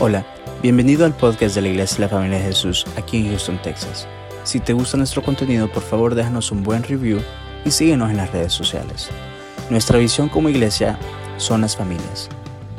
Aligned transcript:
Hola, 0.00 0.24
bienvenido 0.62 1.04
al 1.04 1.14
podcast 1.16 1.54
de 1.54 1.62
la 1.62 1.68
Iglesia 1.68 1.96
de 1.96 2.02
la 2.02 2.08
Familia 2.08 2.38
de 2.38 2.44
Jesús 2.44 2.84
aquí 2.96 3.18
en 3.18 3.28
Houston, 3.28 3.60
Texas. 3.62 4.06
Si 4.44 4.58
te 4.60 4.72
gusta 4.72 4.96
nuestro 4.96 5.22
contenido, 5.22 5.70
por 5.70 5.82
favor 5.82 6.14
déjanos 6.14 6.50
un 6.52 6.62
buen 6.62 6.82
review 6.82 7.20
y 7.64 7.70
síguenos 7.70 8.10
en 8.10 8.16
las 8.16 8.32
redes 8.32 8.52
sociales. 8.52 9.08
Nuestra 9.68 9.98
visión 9.98 10.28
como 10.28 10.48
iglesia 10.48 10.98
son 11.36 11.60
las 11.60 11.76
familias. 11.76 12.28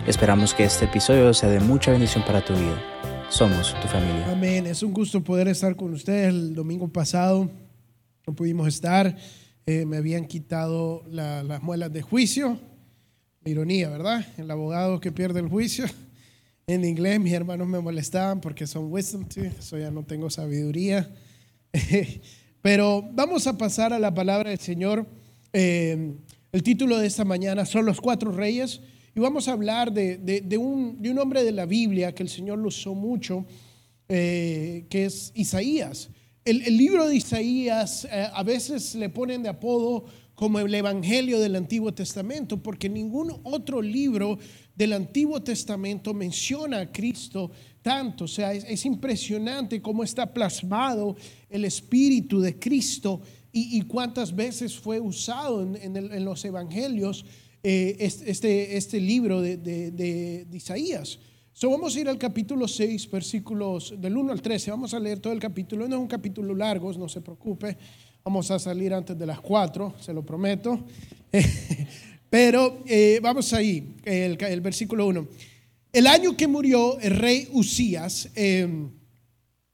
Esperamos 0.07 0.54
que 0.54 0.63
este 0.63 0.86
episodio 0.86 1.34
sea 1.34 1.50
de 1.50 1.60
mucha 1.60 1.92
bendición 1.92 2.23
para 2.26 2.44
tu 2.44 2.54
vida. 2.54 2.82
Somos 3.30 3.80
tu 3.80 3.88
familia. 3.88 4.28
Amén. 4.32 4.66
Es 4.66 4.82
un 4.84 4.92
gusto 4.94 5.24
poder 5.24 5.48
estar 5.48 5.76
con 5.76 5.94
ustedes. 5.94 6.30
El 6.30 6.56
domingo 6.56 6.88
pasado 6.88 7.50
no 8.28 8.34
pudimos 8.34 8.68
estar. 8.68 9.16
Eh, 9.68 9.86
me 9.86 9.98
habían 9.98 10.26
quitado 10.26 11.04
la- 11.10 11.44
las 11.44 11.62
muelas 11.62 11.94
de 11.94 12.02
juicio. 12.02 12.58
Ironía, 13.46 13.90
¿verdad? 13.90 14.26
El 14.38 14.50
abogado 14.52 15.00
que 15.00 15.12
pierde 15.12 15.40
el 15.40 15.48
juicio. 15.50 15.86
En 16.74 16.86
inglés 16.86 17.20
mis 17.20 17.34
hermanos 17.34 17.68
me 17.68 17.82
molestaban 17.82 18.39
porque 18.39 18.66
son 18.66 18.89
wisdom 18.93 19.28
teeth, 19.28 19.60
eso 19.60 19.78
ya 19.78 19.92
no 19.92 20.04
tengo 20.06 20.29
sabiduría. 20.29 21.14
Pero 22.62 23.04
vamos 23.12 23.46
a 23.46 23.57
pasar 23.57 23.92
a 23.92 24.00
la 24.00 24.14
palabra 24.14 24.52
del 24.52 24.60
Señor. 24.60 25.06
Eh, 25.52 26.14
el 26.54 26.64
título 26.64 26.98
de 26.98 27.07
esta 27.07 27.26
mañana 27.26 27.65
son 27.65 27.86
los 27.86 28.00
cuatro 28.00 28.32
reyes 28.32 28.79
y 29.14 29.20
vamos 29.20 29.50
a 29.50 29.52
hablar 29.52 29.92
de, 29.92 30.18
de- 30.18 30.39
de 30.39 30.57
un, 30.57 31.02
de 31.02 31.10
un 31.12 31.20
hombre 31.20 31.43
de 31.43 31.52
la 31.52 31.65
Biblia 31.65 32.14
que 32.16 32.23
el 32.23 32.30
Señor 32.30 32.59
lo 32.59 32.70
usó 32.70 32.95
mucho, 32.95 33.45
eh, 34.08 34.86
que 34.90 35.03
es 35.06 35.34
Isaías. 35.36 36.09
El, 36.45 36.62
el 36.62 36.78
libro 36.78 37.06
de 37.08 37.16
Isaías 37.17 38.06
eh, 38.09 38.28
a 38.34 38.44
veces 38.44 38.95
le 38.95 39.09
ponen 39.09 39.44
de 39.44 39.50
apodo 39.50 40.06
como 40.36 40.58
el 40.59 40.73
Evangelio 40.73 41.40
del 41.40 41.56
Antiguo 41.58 41.94
Testamento, 41.94 42.64
porque 42.64 42.88
ningún 42.90 43.31
otro 43.44 43.81
libro 43.81 44.40
del 44.75 44.94
Antiguo 44.94 45.42
Testamento 45.42 46.14
menciona 46.14 46.80
a 46.80 46.92
Cristo 46.92 47.52
tanto. 47.81 48.25
O 48.25 48.28
sea, 48.28 48.53
es, 48.53 48.64
es 48.66 48.86
impresionante 48.86 49.82
cómo 49.82 50.04
está 50.04 50.34
plasmado 50.34 51.16
el 51.50 51.66
Espíritu 51.66 52.40
de 52.40 52.58
Cristo 52.58 53.22
y, 53.54 53.82
cuántas 53.82 54.34
veces 54.34 54.80
fue 54.80 55.00
usado 55.00 55.62
en, 55.62 56.23
los 56.26 56.45
Evangelios 56.45 57.26
eh, 57.64 57.98
es- 58.00 58.22
este, 58.22 58.78
este 58.78 59.02
libro 59.02 59.42
de 59.42 60.48
Isaías. 60.54 61.20
So, 61.54 61.70
vamos 61.70 61.95
a 61.95 62.00
ir 62.00 62.08
al 62.08 62.17
capítulo 62.17 62.66
6, 62.66 63.12
versículos 63.12 63.94
del 64.00 64.16
1 64.16 64.32
al 64.32 64.42
13. 64.42 64.72
Vamos 64.72 64.94
a 64.94 65.00
leer 65.00 65.20
todo 65.20 65.34
el 65.34 65.40
capítulo. 65.40 65.86
No 65.88 65.95
es 65.95 66.02
un 66.02 66.08
capítulo 66.08 66.56
largo, 66.56 66.94
no 66.94 67.10
se 67.10 67.20
preocupe. 67.20 67.78
Vamos 68.23 68.50
a 68.52 68.58
salir 68.58 68.94
antes 68.94 69.17
de 69.20 69.26
las 69.26 69.42
4, 69.42 69.95
se 70.00 70.14
lo 70.14 70.26
prometo. 70.26 70.80
Pero 72.32 72.82
eh, 72.88 73.20
vamos 73.22 73.52
ahí, 73.52 73.98
el, 74.06 74.62
versículo 74.62 75.06
1. 75.06 75.28
El 75.92 76.08
año 76.08 76.38
que 76.38 76.48
murió 76.48 76.98
el 77.02 77.18
rey 77.18 77.50
Usías, 77.52 78.30
eh, 78.36 78.66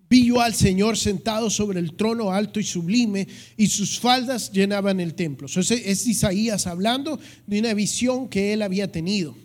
vi 0.09 0.25
yo 0.25 0.41
al 0.41 0.55
Señor 0.55 0.97
sentado 0.97 1.51
sobre 1.51 1.79
el 1.79 1.95
trono 1.95 2.33
alto 2.33 2.59
y 2.59 2.63
sublime, 2.63 3.27
y 3.57 3.67
sus 3.67 3.99
faldas 3.99 4.51
llenaban 4.51 4.99
el 4.99 5.13
templo. 5.13 5.45
Ese 5.45 5.91
es 5.91 6.07
Isaías 6.07 6.65
hablando 6.65 7.19
de 7.45 7.59
una 7.59 7.75
visión 7.75 8.27
que 8.27 8.53
él 8.53 8.63
había 8.63 8.91
tenido. 8.91 9.35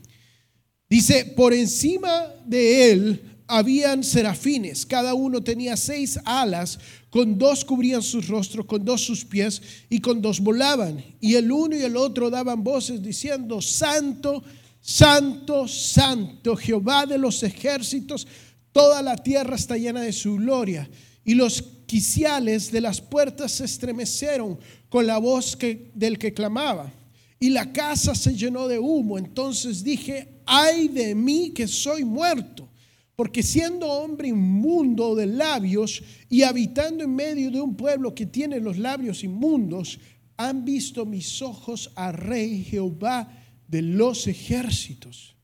Dice, 0.88 1.26
por 1.36 1.52
encima 1.52 2.28
de 2.46 2.92
él 2.92 3.22
habían 3.46 4.04
serafines, 4.04 4.86
cada 4.86 5.12
uno 5.12 5.42
tenía 5.42 5.76
seis 5.76 6.18
alas, 6.24 6.78
con 7.12 7.36
dos 7.36 7.62
cubrían 7.62 8.02
sus 8.02 8.26
rostros, 8.26 8.64
con 8.64 8.86
dos 8.86 9.02
sus 9.02 9.22
pies 9.22 9.60
y 9.90 10.00
con 10.00 10.22
dos 10.22 10.40
volaban. 10.40 11.04
Y 11.20 11.34
el 11.34 11.52
uno 11.52 11.76
y 11.76 11.82
el 11.82 11.94
otro 11.94 12.30
daban 12.30 12.64
voces 12.64 13.02
diciendo, 13.02 13.60
Santo, 13.60 14.42
Santo, 14.80 15.68
Santo, 15.68 16.56
Jehová 16.56 17.04
de 17.04 17.18
los 17.18 17.42
ejércitos, 17.42 18.26
toda 18.72 19.02
la 19.02 19.18
tierra 19.18 19.56
está 19.56 19.76
llena 19.76 20.00
de 20.00 20.12
su 20.14 20.36
gloria. 20.36 20.88
Y 21.22 21.34
los 21.34 21.62
quiciales 21.84 22.72
de 22.72 22.80
las 22.80 23.02
puertas 23.02 23.52
se 23.52 23.66
estremecieron 23.66 24.58
con 24.88 25.06
la 25.06 25.18
voz 25.18 25.58
del 25.92 26.18
que 26.18 26.32
clamaba 26.32 26.90
y 27.38 27.50
la 27.50 27.74
casa 27.74 28.14
se 28.14 28.34
llenó 28.34 28.68
de 28.68 28.78
humo. 28.78 29.18
Entonces 29.18 29.84
dije, 29.84 30.40
ay 30.46 30.88
de 30.88 31.14
mí 31.14 31.50
que 31.50 31.68
soy 31.68 32.04
muerto, 32.04 32.70
porque 33.16 33.42
siendo 33.42 33.86
hombre 33.88 34.28
inmundo 34.28 35.14
de 35.14 35.26
labios 35.26 36.02
y 36.28 36.42
habitando 36.42 37.04
en 37.04 37.14
medio 37.14 37.50
de 37.50 37.60
un 37.60 37.76
pueblo 37.76 38.14
que 38.14 38.26
tiene 38.26 38.58
los 38.60 38.78
labios 38.78 39.22
inmundos, 39.22 40.00
han 40.36 40.64
visto 40.64 41.04
mis 41.04 41.42
ojos 41.42 41.92
a 41.94 42.10
Rey 42.12 42.64
Jehová 42.64 43.30
de 43.68 43.82
los 43.82 44.26
ejércitos. 44.26 45.36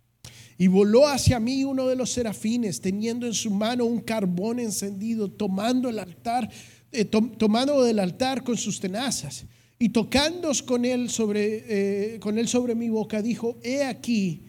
Y 0.57 0.67
voló 0.67 1.07
hacia 1.07 1.39
mí 1.39 1.63
uno 1.63 1.87
de 1.87 1.95
los 1.95 2.11
serafines, 2.11 2.81
teniendo 2.81 3.27
en 3.27 3.35
su 3.35 3.51
mano 3.51 3.85
un 3.85 4.01
carbón 4.01 4.59
encendido, 4.59 5.31
tomando 5.31 5.89
el 5.89 6.01
altar, 6.01 6.51
eh, 6.91 7.05
tom- 7.05 7.37
tomando 7.37 7.85
del 7.85 8.01
altar 8.01 8.43
con 8.43 8.57
sus 8.57 8.81
tenazas. 8.81 9.45
Y 9.79 9.91
tocándos 9.91 10.61
con 10.65 10.85
eh, 10.85 12.17
con 12.21 12.39
él 12.39 12.49
sobre 12.49 12.75
mi 12.75 12.89
boca, 12.89 13.23
dijo: 13.23 13.61
He 13.63 13.85
aquí 13.85 14.48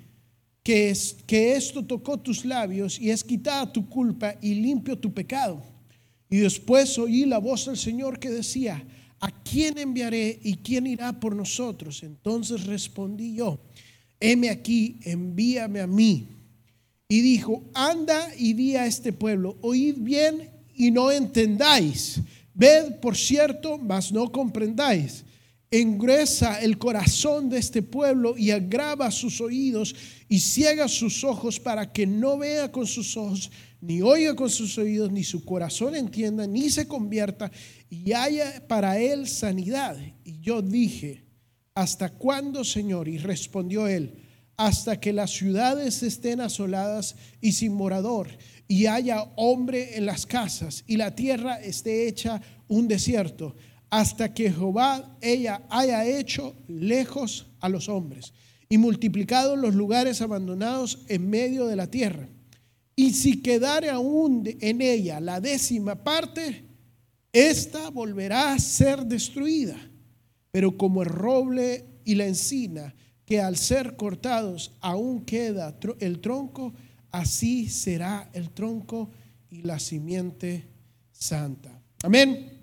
que, 0.63 0.89
es, 0.89 1.17
que 1.25 1.55
esto 1.55 1.83
tocó 1.85 2.19
tus 2.19 2.45
labios 2.45 2.99
y 2.99 3.09
es 3.09 3.23
quitada 3.23 3.71
tu 3.71 3.87
culpa 3.87 4.35
y 4.41 4.55
limpio 4.55 4.97
tu 4.97 5.13
pecado. 5.13 5.61
Y 6.29 6.37
después 6.37 6.97
oí 6.97 7.25
la 7.25 7.39
voz 7.39 7.65
del 7.65 7.77
Señor 7.77 8.19
que 8.19 8.29
decía: 8.29 8.85
¿A 9.19 9.31
quién 9.43 9.77
enviaré 9.77 10.39
y 10.43 10.57
quién 10.57 10.87
irá 10.87 11.19
por 11.19 11.35
nosotros? 11.35 12.03
Entonces 12.03 12.65
respondí 12.65 13.35
yo: 13.35 13.59
heme 14.19 14.49
aquí, 14.49 14.99
envíame 15.03 15.79
a 15.79 15.87
mí. 15.87 16.27
Y 17.07 17.21
dijo, 17.21 17.63
anda 17.73 18.29
y 18.37 18.53
di 18.53 18.75
a 18.75 18.85
este 18.85 19.11
pueblo, 19.11 19.57
oíd 19.61 19.95
bien 19.97 20.51
y 20.75 20.91
no 20.91 21.11
entendáis. 21.11 22.21
Ved, 22.53 22.99
por 23.01 23.17
cierto, 23.17 23.79
mas 23.79 24.11
no 24.11 24.31
comprendáis. 24.31 25.23
Engruesa 25.71 26.61
el 26.61 26.77
corazón 26.77 27.49
de 27.49 27.59
este 27.59 27.83
pueblo 27.83 28.37
y 28.37 28.51
agrava 28.51 29.11
sus 29.11 29.39
oídos 29.39 29.95
y 30.27 30.39
ciega 30.39 30.87
sus 30.87 31.23
ojos 31.23 31.59
para 31.59 31.91
que 31.91 32.07
no 32.07 32.37
vea 32.37 32.71
con 32.71 32.87
sus 32.87 33.15
ojos, 33.15 33.51
ni 33.79 34.01
oiga 34.01 34.35
con 34.35 34.49
sus 34.49 34.77
oídos, 34.77 35.11
ni 35.11 35.23
su 35.23 35.45
corazón 35.45 35.95
entienda, 35.95 36.47
ni 36.47 36.69
se 36.69 36.87
convierta 36.87 37.51
y 37.89 38.13
haya 38.13 38.67
para 38.67 38.99
él 38.99 39.27
sanidad. 39.27 39.97
Y 40.23 40.39
yo 40.39 40.61
dije, 40.61 41.29
¿Hasta 41.79 42.09
cuándo, 42.09 42.65
Señor? 42.65 43.07
Y 43.07 43.19
respondió 43.19 43.87
él, 43.87 44.13
hasta 44.57 44.99
que 44.99 45.13
las 45.13 45.31
ciudades 45.31 46.03
estén 46.03 46.41
asoladas 46.41 47.15
y 47.39 47.53
sin 47.53 47.73
morador, 47.73 48.27
y 48.67 48.87
haya 48.87 49.23
hombre 49.37 49.95
en 49.95 50.05
las 50.05 50.25
casas, 50.25 50.83
y 50.87 50.97
la 50.97 51.15
tierra 51.15 51.55
esté 51.61 52.09
hecha 52.09 52.41
un 52.67 52.89
desierto, 52.89 53.55
hasta 53.89 54.33
que 54.33 54.51
Jehová 54.51 55.17
ella 55.21 55.63
haya 55.69 56.05
hecho 56.05 56.55
lejos 56.67 57.47
a 57.59 57.69
los 57.69 57.89
hombres, 57.89 58.33
y 58.69 58.77
multiplicado 58.77 59.55
los 59.55 59.73
lugares 59.73 60.21
abandonados 60.21 60.99
en 61.07 61.29
medio 61.29 61.65
de 61.65 61.75
la 61.75 61.87
tierra. 61.87 62.29
Y 62.95 63.13
si 63.13 63.41
quedare 63.41 63.89
aún 63.89 64.43
en 64.59 64.81
ella 64.81 65.19
la 65.19 65.41
décima 65.41 66.03
parte, 66.03 66.65
esta 67.33 67.89
volverá 67.89 68.53
a 68.53 68.59
ser 68.59 69.05
destruida. 69.05 69.77
Pero 70.51 70.77
como 70.77 71.01
el 71.01 71.09
roble 71.09 71.85
y 72.03 72.15
la 72.15 72.27
encina, 72.27 72.93
que 73.25 73.39
al 73.39 73.57
ser 73.57 73.95
cortados 73.95 74.73
aún 74.81 75.23
queda 75.23 75.77
el 75.99 76.19
tronco, 76.19 76.73
así 77.11 77.69
será 77.69 78.29
el 78.33 78.49
tronco 78.49 79.09
y 79.49 79.61
la 79.61 79.79
simiente 79.79 80.67
santa. 81.11 81.81
Amén. 82.03 82.58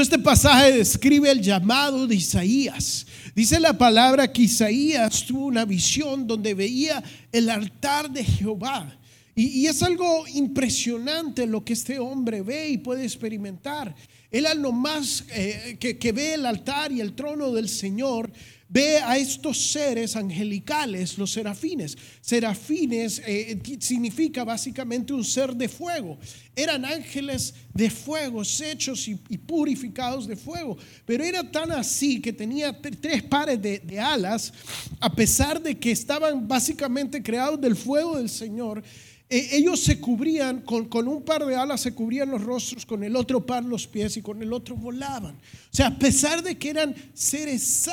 Este 0.00 0.18
pasaje 0.18 0.72
describe 0.72 1.30
el 1.30 1.40
llamado 1.40 2.06
de 2.06 2.16
Isaías. 2.16 3.06
Dice 3.34 3.60
la 3.60 3.78
palabra 3.78 4.32
que 4.32 4.42
Isaías 4.42 5.24
tuvo 5.24 5.46
una 5.46 5.64
visión 5.64 6.26
donde 6.26 6.52
veía 6.52 7.02
el 7.30 7.48
altar 7.48 8.10
de 8.10 8.24
Jehová. 8.24 8.98
Y, 9.36 9.66
es 9.66 9.82
algo 9.82 10.24
impresionante 10.34 11.46
lo 11.46 11.64
que 11.64 11.72
este 11.72 11.98
hombre 11.98 12.42
ve 12.42 12.68
y 12.68 12.78
puede 12.78 13.04
experimentar. 13.04 13.94
Él 14.30 14.46
a 14.46 14.54
lo 14.54 14.72
más 14.72 15.24
eh, 15.30 15.76
que, 15.80 15.98
que 15.98 16.12
ve 16.12 16.34
el 16.34 16.46
altar 16.46 16.92
y 16.92 17.00
el 17.00 17.14
trono 17.14 17.52
del 17.52 17.68
Señor, 17.68 18.30
ve 18.74 18.98
a 18.98 19.16
estos 19.16 19.70
seres 19.70 20.16
angelicales, 20.16 21.16
los 21.16 21.30
serafines. 21.30 21.96
Serafines 22.20 23.22
eh, 23.24 23.56
significa 23.78 24.42
básicamente 24.42 25.12
un 25.12 25.22
ser 25.24 25.54
de 25.54 25.68
fuego. 25.68 26.18
Eran 26.56 26.84
ángeles 26.84 27.54
de 27.72 27.88
fuego, 27.88 28.42
hechos 28.42 29.06
y, 29.06 29.14
purificados 29.38 30.26
de 30.26 30.34
fuego. 30.34 30.76
Pero 31.06 31.22
era 31.22 31.48
tan 31.52 31.70
así 31.70 32.20
que 32.20 32.32
tenía 32.32 32.72
tre- 32.82 32.98
tres 33.00 33.22
pares 33.22 33.62
de 33.62 34.00
alas, 34.00 34.52
a 34.98 35.14
pesar 35.14 35.62
de 35.62 35.78
que 35.78 35.92
estaban 35.92 36.48
básicamente 36.48 37.22
creados 37.22 37.60
del 37.60 37.76
fuego 37.76 38.16
del 38.16 38.28
Señor. 38.28 38.82
Eh, 39.28 39.48
ellos 39.52 39.80
se 39.80 40.00
cubrían, 40.00 40.60
con, 40.60 41.08
un 41.08 41.22
par 41.22 41.46
de 41.46 41.56
alas 41.56 41.80
se 41.80 41.94
cubrían 41.94 42.30
los 42.30 42.42
rostros, 42.42 42.84
con 42.84 43.02
el 43.04 43.16
otro 43.16 43.44
par 43.44 43.64
los 43.64 43.86
pies 43.86 44.16
y 44.16 44.22
con 44.22 44.42
el 44.42 44.52
otro 44.52 44.76
volaban. 44.76 45.34
O 45.34 45.76
sea, 45.76 45.88
a 45.88 45.98
pesar 45.98 46.42
de 46.42 46.58
que 46.58 46.70
eran 46.70 46.94
seres 47.14 47.88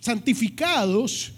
santificados, 0.00 1.32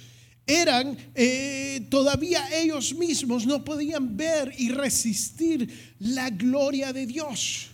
eran, 0.47 0.97
eh, 1.15 1.87
todavía 1.89 2.47
ellos 2.55 2.95
mismos 2.95 3.47
no 3.47 3.65
podían 3.65 4.17
ver 4.17 4.53
y 4.59 4.71
resistir 4.71 5.95
la 5.99 6.31
gloria 6.31 6.93
de 6.93 7.07
Dios. 7.07 7.69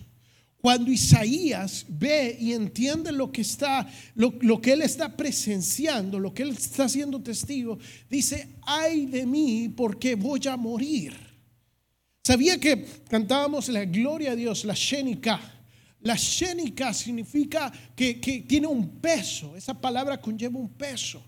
Cuando 0.61 0.91
Isaías 0.91 1.87
ve 1.89 2.37
y 2.39 2.53
entiende 2.53 3.13
lo 3.13 3.31
que 3.31 3.43
está, 3.43 3.89
lo, 4.15 4.61
que 4.61 4.73
él 4.73 4.83
está 4.83 5.17
presenciando, 5.17 6.19
lo 6.19 6.35
que 6.35 6.43
él 6.43 6.51
está 6.51 6.89
siendo 6.89 7.21
testigo, 7.23 7.79
dice, 8.11 8.49
ay 8.63 9.07
de 9.07 9.25
mí 9.25 9.73
porque 9.77 10.15
voy 10.15 10.41
a 10.49 10.57
morir. 10.57 11.28
Sabía 12.29 12.61
que 12.61 12.85
cantábamos 13.09 13.71
la 13.71 13.87
gloria 13.87 14.33
a 14.33 14.37
Dios, 14.37 14.67
la 14.67 14.75
Shenika. 14.75 15.41
La 16.03 16.15
Shenika 16.15 16.93
significa 16.93 17.73
que, 17.97 18.21
que 18.21 18.43
tiene 18.43 18.67
un 18.67 19.01
peso, 19.01 19.57
esa 19.57 19.73
palabra 19.73 20.21
conlleva 20.21 20.59
un 20.59 20.69
peso. 20.75 21.25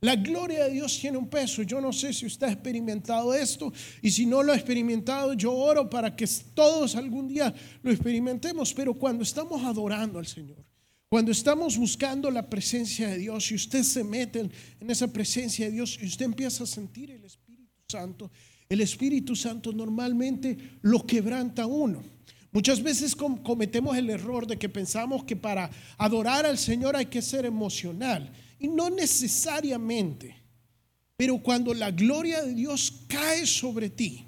La 0.00 0.14
gloria 0.14 0.66
de 0.66 0.70
Dios 0.70 0.96
tiene 1.00 1.18
un 1.18 1.28
peso. 1.28 1.64
Yo 1.64 1.80
no 1.80 1.92
sé 1.92 2.12
si 2.12 2.26
usted 2.26 2.46
ha 2.46 2.52
experimentado 2.52 3.34
esto 3.34 3.72
y 4.00 4.12
si 4.12 4.26
no 4.26 4.44
lo 4.44 4.52
ha 4.52 4.54
experimentado, 4.54 5.34
yo 5.34 5.52
oro 5.52 5.90
para 5.90 6.14
que 6.14 6.28
todos 6.54 6.94
algún 6.94 7.26
día 7.26 7.52
lo 7.82 7.90
experimentemos. 7.90 8.72
Pero 8.72 8.94
cuando 8.94 9.24
estamos 9.24 9.60
adorando 9.64 10.20
al 10.20 10.26
Señor, 10.28 10.64
cuando 11.08 11.32
estamos 11.32 11.76
buscando 11.76 12.30
la 12.30 12.48
presencia 12.48 13.08
de 13.08 13.18
Dios 13.18 13.50
y 13.50 13.56
usted 13.56 13.82
se 13.82 14.04
mete 14.04 14.48
en 14.78 14.88
esa 14.88 15.12
presencia 15.12 15.66
de 15.66 15.72
Dios 15.72 15.98
y 16.00 16.06
usted 16.06 16.26
empieza 16.26 16.62
a 16.62 16.68
sentir 16.68 17.10
el 17.10 17.24
Espíritu 17.24 17.72
Santo, 17.88 18.30
el 18.74 18.80
Espíritu 18.80 19.34
Santo 19.34 19.72
normalmente 19.72 20.78
lo 20.82 21.06
quebranta 21.06 21.66
uno. 21.66 22.02
Muchas 22.52 22.82
veces 22.82 23.16
cometemos 23.16 23.96
el 23.96 24.10
error 24.10 24.46
de 24.46 24.56
que 24.56 24.68
pensamos 24.68 25.24
que 25.24 25.34
para 25.34 25.70
adorar 25.98 26.46
al 26.46 26.58
Señor 26.58 26.94
hay 26.94 27.06
que 27.06 27.20
ser 27.20 27.46
emocional. 27.46 28.32
Y 28.60 28.68
no 28.68 28.90
necesariamente. 28.90 30.36
Pero 31.16 31.38
cuando 31.38 31.74
la 31.74 31.90
gloria 31.90 32.42
de 32.44 32.54
Dios 32.54 33.02
cae 33.08 33.46
sobre 33.46 33.90
ti, 33.90 34.24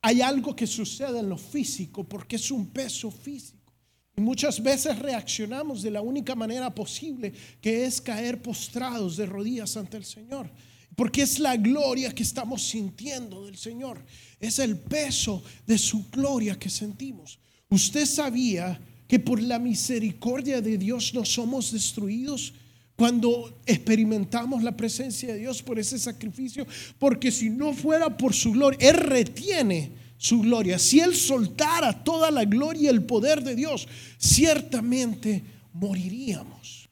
hay 0.00 0.20
algo 0.20 0.54
que 0.54 0.66
sucede 0.66 1.20
en 1.20 1.28
lo 1.28 1.38
físico 1.38 2.04
porque 2.04 2.36
es 2.36 2.50
un 2.50 2.66
peso 2.66 3.10
físico. 3.10 3.72
Y 4.16 4.20
muchas 4.20 4.62
veces 4.62 4.98
reaccionamos 4.98 5.82
de 5.82 5.90
la 5.90 6.02
única 6.02 6.34
manera 6.34 6.74
posible, 6.74 7.32
que 7.60 7.84
es 7.84 8.00
caer 8.00 8.40
postrados 8.40 9.16
de 9.16 9.26
rodillas 9.26 9.76
ante 9.76 9.96
el 9.96 10.04
Señor. 10.04 10.50
Porque 10.96 11.22
es 11.22 11.38
la 11.38 11.56
gloria 11.56 12.14
que 12.14 12.22
estamos 12.22 12.62
sintiendo 12.62 13.44
del 13.46 13.56
Señor. 13.56 14.04
Es 14.38 14.58
el 14.58 14.78
peso 14.78 15.42
de 15.66 15.78
su 15.78 16.08
gloria 16.10 16.58
que 16.58 16.70
sentimos. 16.70 17.38
Usted 17.68 18.06
sabía 18.06 18.80
que 19.08 19.18
por 19.18 19.42
la 19.42 19.58
misericordia 19.58 20.60
de 20.60 20.78
Dios 20.78 21.12
no 21.14 21.24
somos 21.24 21.72
destruidos 21.72 22.54
cuando 22.96 23.60
experimentamos 23.66 24.62
la 24.62 24.76
presencia 24.76 25.32
de 25.32 25.40
Dios 25.40 25.62
por 25.62 25.78
ese 25.78 25.98
sacrificio, 25.98 26.66
porque 26.98 27.32
si 27.32 27.50
no 27.50 27.74
fuera 27.74 28.16
por 28.16 28.34
su 28.34 28.52
gloria, 28.52 28.78
Él 28.88 28.96
retiene 28.96 29.90
su 30.16 30.40
gloria. 30.40 30.78
Si 30.78 31.00
Él 31.00 31.14
soltara 31.14 32.04
toda 32.04 32.30
la 32.30 32.44
gloria 32.44 32.82
y 32.82 32.86
el 32.86 33.02
poder 33.02 33.42
de 33.42 33.56
Dios, 33.56 33.88
ciertamente 34.16 35.42
moriríamos. 35.72 36.88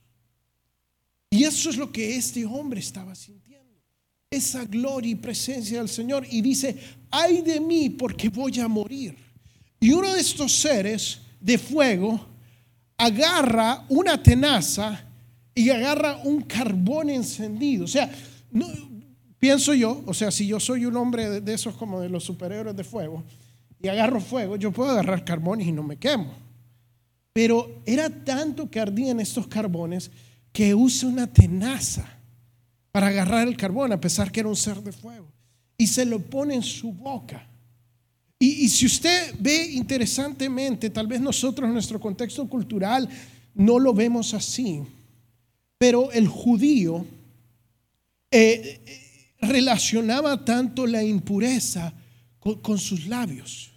Y 1.30 1.44
eso 1.44 1.70
es 1.70 1.76
lo 1.76 1.90
que 1.90 2.16
este 2.16 2.44
hombre 2.44 2.80
estaba 2.80 3.14
sintiendo. 3.14 3.41
Esa 4.32 4.64
gloria 4.64 5.12
y 5.12 5.14
presencia 5.14 5.78
del 5.78 5.88
Señor. 5.88 6.26
Y 6.28 6.40
dice, 6.40 6.76
ay 7.10 7.42
de 7.42 7.60
mí 7.60 7.90
porque 7.90 8.28
voy 8.28 8.58
a 8.58 8.66
morir. 8.66 9.14
Y 9.78 9.92
uno 9.92 10.12
de 10.12 10.20
estos 10.20 10.52
seres 10.52 11.20
de 11.38 11.58
fuego 11.58 12.18
agarra 12.96 13.84
una 13.88 14.20
tenaza 14.20 15.04
y 15.54 15.68
agarra 15.70 16.20
un 16.24 16.40
carbón 16.42 17.10
encendido. 17.10 17.84
O 17.84 17.88
sea, 17.88 18.10
no, 18.50 18.66
pienso 19.38 19.74
yo, 19.74 20.02
o 20.06 20.14
sea, 20.14 20.30
si 20.30 20.46
yo 20.46 20.58
soy 20.58 20.86
un 20.86 20.96
hombre 20.96 21.40
de, 21.40 21.52
esos 21.54 21.74
como 21.74 22.00
de 22.00 22.08
los 22.08 22.24
superhéroes 22.24 22.76
de 22.76 22.84
fuego 22.84 23.24
y 23.80 23.88
agarro 23.88 24.20
fuego, 24.20 24.56
yo 24.56 24.72
puedo 24.72 24.90
agarrar 24.90 25.24
carbones 25.24 25.66
y 25.66 25.72
no 25.72 25.82
me 25.82 25.96
quemo. 25.96 26.32
Pero 27.32 27.82
era 27.84 28.08
tanto 28.08 28.70
que 28.70 28.80
ardían 28.80 29.20
estos 29.20 29.46
carbones 29.46 30.10
que 30.52 30.74
usa 30.74 31.08
una 31.08 31.26
tenaza 31.26 32.21
para 32.92 33.08
agarrar 33.08 33.48
el 33.48 33.56
carbón, 33.56 33.92
a 33.92 34.00
pesar 34.00 34.30
que 34.30 34.40
era 34.40 34.48
un 34.48 34.56
ser 34.56 34.80
de 34.82 34.92
fuego, 34.92 35.26
y 35.76 35.86
se 35.86 36.04
lo 36.04 36.20
pone 36.20 36.54
en 36.54 36.62
su 36.62 36.92
boca. 36.92 37.48
Y, 38.38 38.64
y 38.64 38.68
si 38.68 38.86
usted 38.86 39.34
ve 39.38 39.70
interesantemente, 39.72 40.90
tal 40.90 41.06
vez 41.06 41.20
nosotros 41.20 41.66
en 41.66 41.72
nuestro 41.72 41.98
contexto 41.98 42.48
cultural 42.48 43.08
no 43.54 43.78
lo 43.78 43.92
vemos 43.92 44.34
así, 44.34 44.82
pero 45.78 46.12
el 46.12 46.28
judío 46.28 47.04
eh, 48.30 48.80
relacionaba 49.40 50.44
tanto 50.44 50.86
la 50.86 51.02
impureza 51.02 51.92
con, 52.38 52.78
sus 52.78 53.06
labios. 53.06 53.72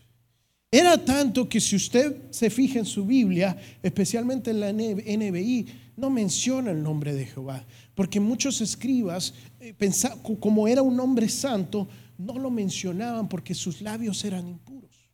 Era 0.71 1.03
tanto 1.03 1.49
que 1.49 1.59
si 1.59 1.75
usted 1.75 2.31
se 2.31 2.49
fija 2.49 2.79
en 2.79 2.85
su 2.85 3.05
Biblia, 3.05 3.57
especialmente 3.83 4.51
en 4.51 4.59
la 4.59 4.71
NBI, 4.71 5.65
no 5.97 6.09
menciona 6.09 6.71
el 6.71 6.81
nombre 6.81 7.13
de 7.13 7.25
Jehová, 7.25 7.65
porque 7.93 8.19
muchos 8.19 8.61
escribas, 8.61 9.33
eh, 9.59 9.73
como 10.39 10.67
era 10.67 10.81
un 10.81 10.99
hombre 10.99 11.29
santo, 11.29 11.87
no 12.17 12.37
lo 12.37 12.49
mencionaban 12.49 13.27
porque 13.27 13.53
sus 13.53 13.81
labios 13.81 14.23
eran 14.23 14.47
impuros. 14.47 15.09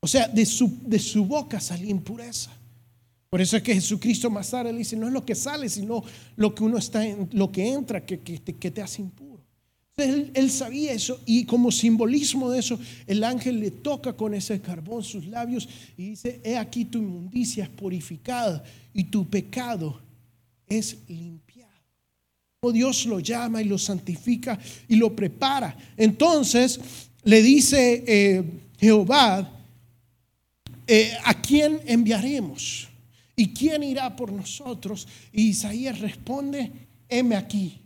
O 0.00 0.06
sea, 0.06 0.28
de 0.28 0.46
su, 0.46 0.78
de 0.82 0.98
su 0.98 1.24
boca 1.24 1.58
salía 1.60 1.90
impureza. 1.90 2.52
Por 3.28 3.40
eso 3.40 3.56
es 3.56 3.62
que 3.62 3.74
Jesucristo 3.74 4.30
más 4.30 4.50
tarde 4.50 4.72
le 4.72 4.78
dice, 4.78 4.96
no 4.96 5.08
es 5.08 5.12
lo 5.12 5.24
que 5.24 5.34
sale, 5.34 5.68
sino 5.68 6.02
lo 6.36 6.54
que 6.54 6.62
uno 6.62 6.78
está 6.78 7.04
en, 7.04 7.28
lo 7.32 7.50
que 7.50 7.68
entra, 7.68 8.04
que, 8.04 8.20
que, 8.20 8.70
te 8.70 8.82
hace 8.82 9.02
impuro. 9.02 9.35
Él, 9.98 10.50
sabía 10.50 10.92
eso 10.92 11.22
y 11.24 11.46
como 11.46 11.72
simbolismo 11.72 12.50
de 12.50 12.58
eso, 12.58 12.78
el 13.06 13.24
ángel 13.24 13.60
le 13.60 13.70
toca 13.70 14.12
con 14.12 14.34
ese 14.34 14.60
carbón 14.60 15.02
sus 15.02 15.26
labios 15.26 15.66
y 15.96 16.10
dice, 16.10 16.38
he 16.44 16.58
aquí 16.58 16.84
tu 16.84 16.98
inmundicia 16.98 17.64
es 17.64 17.70
purificada 17.70 18.62
y 18.92 19.04
tu 19.04 19.26
pecado 19.26 19.98
es 20.66 20.98
limpiado. 21.08 21.72
Dios 22.70 23.06
lo 23.06 23.20
llama 23.20 23.62
y 23.62 23.64
lo 23.64 23.78
santifica 23.78 24.58
y 24.86 24.96
lo 24.96 25.16
prepara. 25.16 25.74
Entonces 25.96 26.78
le 27.24 27.40
dice 27.40 28.04
eh, 28.06 28.44
Jehová, 28.78 29.50
eh, 30.86 31.12
¿a 31.24 31.40
quién 31.40 31.80
enviaremos? 31.86 32.86
¿Y 33.34 33.48
quién 33.54 33.82
irá 33.82 34.14
por 34.14 34.30
nosotros? 34.30 35.08
Y 35.32 35.48
Isaías 35.48 36.00
responde, 36.00 36.70
heme 37.08 37.34
aquí. 37.34 37.85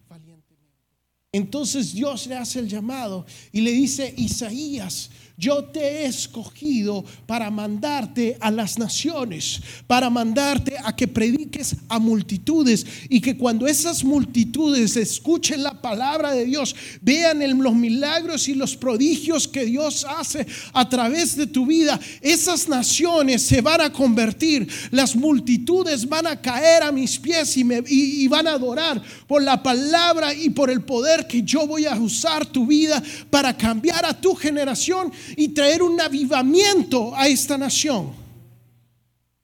Entonces 1.32 1.94
Dios 1.94 2.26
le 2.26 2.36
hace 2.36 2.58
el 2.58 2.68
llamado 2.68 3.24
y 3.52 3.60
le 3.60 3.70
dice, 3.70 4.12
Isaías, 4.16 5.10
yo 5.40 5.64
te 5.64 5.80
he 5.80 6.04
escogido 6.04 7.02
para 7.26 7.50
mandarte 7.50 8.36
a 8.40 8.50
las 8.50 8.78
naciones, 8.78 9.62
para 9.86 10.10
mandarte 10.10 10.76
a 10.84 10.94
que 10.94 11.08
prediques 11.08 11.76
a 11.88 11.98
multitudes 11.98 12.84
y 13.08 13.22
que 13.22 13.38
cuando 13.38 13.66
esas 13.66 14.04
multitudes 14.04 14.96
escuchen 14.96 15.62
la 15.62 15.80
palabra 15.80 16.32
de 16.32 16.44
Dios, 16.44 16.76
vean 17.00 17.40
los 17.58 17.74
milagros 17.74 18.48
y 18.48 18.54
los 18.54 18.76
prodigios 18.76 19.48
que 19.48 19.64
Dios 19.64 20.06
hace 20.06 20.46
a 20.74 20.86
través 20.86 21.36
de 21.36 21.46
tu 21.46 21.64
vida, 21.64 21.98
esas 22.20 22.68
naciones 22.68 23.40
se 23.40 23.62
van 23.62 23.80
a 23.80 23.92
convertir, 23.92 24.68
las 24.90 25.16
multitudes 25.16 26.06
van 26.06 26.26
a 26.26 26.40
caer 26.40 26.82
a 26.82 26.92
mis 26.92 27.18
pies 27.18 27.56
y, 27.56 27.64
me, 27.64 27.82
y 27.86 28.28
van 28.28 28.46
a 28.46 28.52
adorar 28.52 29.02
por 29.26 29.42
la 29.42 29.62
palabra 29.62 30.34
y 30.34 30.50
por 30.50 30.68
el 30.70 30.82
poder 30.82 31.26
que 31.26 31.42
yo 31.42 31.66
voy 31.66 31.86
a 31.86 31.94
usar 31.94 32.44
tu 32.44 32.66
vida 32.66 33.02
para 33.30 33.56
cambiar 33.56 34.04
a 34.04 34.20
tu 34.20 34.34
generación 34.34 35.10
y 35.36 35.48
traer 35.48 35.82
un 35.82 36.00
avivamiento 36.00 37.14
a 37.14 37.28
esta 37.28 37.56
nación. 37.58 38.12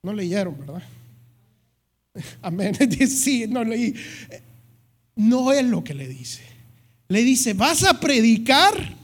No 0.03 0.13
leyeron, 0.13 0.57
¿verdad? 0.59 0.83
Amén. 2.43 2.77
Sí, 3.09 3.47
no 3.49 3.65
leí. 3.65 3.95
No 5.17 5.53
es 5.53 5.65
lo 5.65 5.83
que 5.83 5.95
le 5.95 6.09
dice. 6.09 6.43
Le 7.09 7.23
dice, 7.23 7.55
vas 7.55 7.85
a 7.85 7.99
predicar 7.99 8.95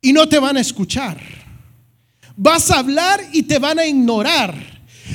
y 0.00 0.12
no 0.12 0.28
te 0.28 0.38
van 0.38 0.56
a 0.56 0.60
escuchar. 0.60 1.20
Vas 2.36 2.70
a 2.70 2.78
hablar 2.78 3.20
y 3.32 3.42
te 3.42 3.58
van 3.58 3.78
a 3.78 3.86
ignorar. 3.86 4.54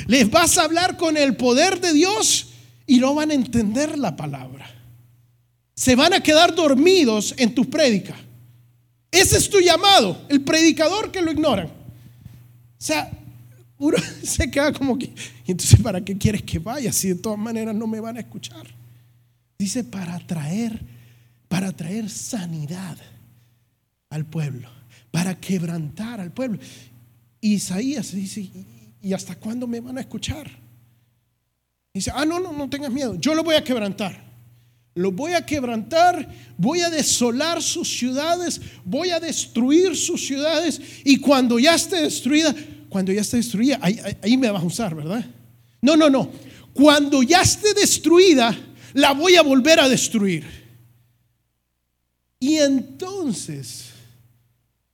Les 0.06 0.30
vas 0.30 0.58
a 0.58 0.62
hablar 0.62 0.96
con 0.96 1.16
el 1.16 1.36
poder 1.36 1.80
de 1.80 1.92
Dios 1.92 2.48
y 2.86 2.98
no 2.98 3.14
van 3.14 3.30
a 3.30 3.34
entender 3.34 3.98
la 3.98 4.14
palabra. 4.14 4.70
Se 5.74 5.94
van 5.96 6.14
a 6.14 6.22
quedar 6.22 6.54
dormidos 6.54 7.34
en 7.36 7.54
tu 7.54 7.68
prédica. 7.68 8.16
Ese 9.10 9.38
es 9.38 9.48
tu 9.48 9.60
llamado, 9.60 10.24
el 10.28 10.42
predicador 10.42 11.10
que 11.10 11.22
lo 11.22 11.30
ignoran. 11.30 11.66
O 11.66 11.72
sea, 12.78 13.10
uno 13.78 13.96
se 14.22 14.50
queda 14.50 14.72
como 14.72 14.98
que, 14.98 15.12
entonces, 15.46 15.80
¿para 15.80 16.04
qué 16.04 16.16
quieres 16.16 16.42
que 16.42 16.58
vaya 16.58 16.92
si 16.92 17.08
de 17.08 17.14
todas 17.16 17.38
maneras 17.38 17.74
no 17.74 17.86
me 17.86 18.00
van 18.00 18.16
a 18.16 18.20
escuchar? 18.20 18.66
Dice, 19.58 19.84
para 19.84 20.18
traer, 20.18 20.80
para 21.48 21.72
traer 21.72 22.10
sanidad 22.10 22.98
al 24.10 24.26
pueblo, 24.26 24.68
para 25.10 25.38
quebrantar 25.38 26.20
al 26.20 26.32
pueblo. 26.32 26.58
Isaías 27.40 28.12
dice, 28.12 28.50
¿y 29.00 29.12
hasta 29.12 29.34
cuándo 29.36 29.66
me 29.66 29.80
van 29.80 29.98
a 29.98 30.00
escuchar? 30.00 30.50
Dice, 31.94 32.10
ah, 32.14 32.26
no, 32.26 32.38
no, 32.38 32.52
no 32.52 32.68
tengas 32.68 32.92
miedo, 32.92 33.14
yo 33.14 33.34
lo 33.34 33.42
voy 33.42 33.54
a 33.54 33.64
quebrantar. 33.64 34.22
Lo 34.96 35.12
voy 35.12 35.34
a 35.34 35.44
quebrantar, 35.44 36.26
voy 36.56 36.80
a 36.80 36.88
desolar 36.88 37.62
sus 37.62 37.98
ciudades, 37.98 38.58
voy 38.82 39.10
a 39.10 39.20
destruir 39.20 39.94
sus 39.94 40.26
ciudades 40.26 40.80
y 41.04 41.18
cuando 41.18 41.58
ya 41.58 41.74
esté 41.74 42.00
destruida, 42.00 42.54
cuando 42.88 43.12
ya 43.12 43.20
esté 43.20 43.36
destruida, 43.36 43.78
ahí, 43.82 44.38
me 44.38 44.50
vas 44.50 44.62
a 44.62 44.66
usar, 44.66 44.94
¿verdad? 44.94 45.22
No, 45.82 45.98
no, 45.98 46.08
no. 46.08 46.30
Cuando 46.72 47.22
ya 47.22 47.42
esté 47.42 47.74
destruida, 47.74 48.56
la 48.94 49.12
voy 49.12 49.36
a 49.36 49.42
volver 49.42 49.80
a 49.80 49.88
destruir. 49.90 50.46
Y 52.40 52.56
entonces, 52.56 53.90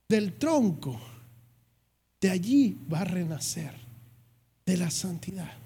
del 0.09 0.33
tronco, 0.33 0.99
de 2.19 2.29
allí 2.29 2.77
va 2.91 2.99
a 2.99 3.05
renacer, 3.05 3.71
de 4.65 4.75
la 4.75 4.91
santidad. 4.91 5.62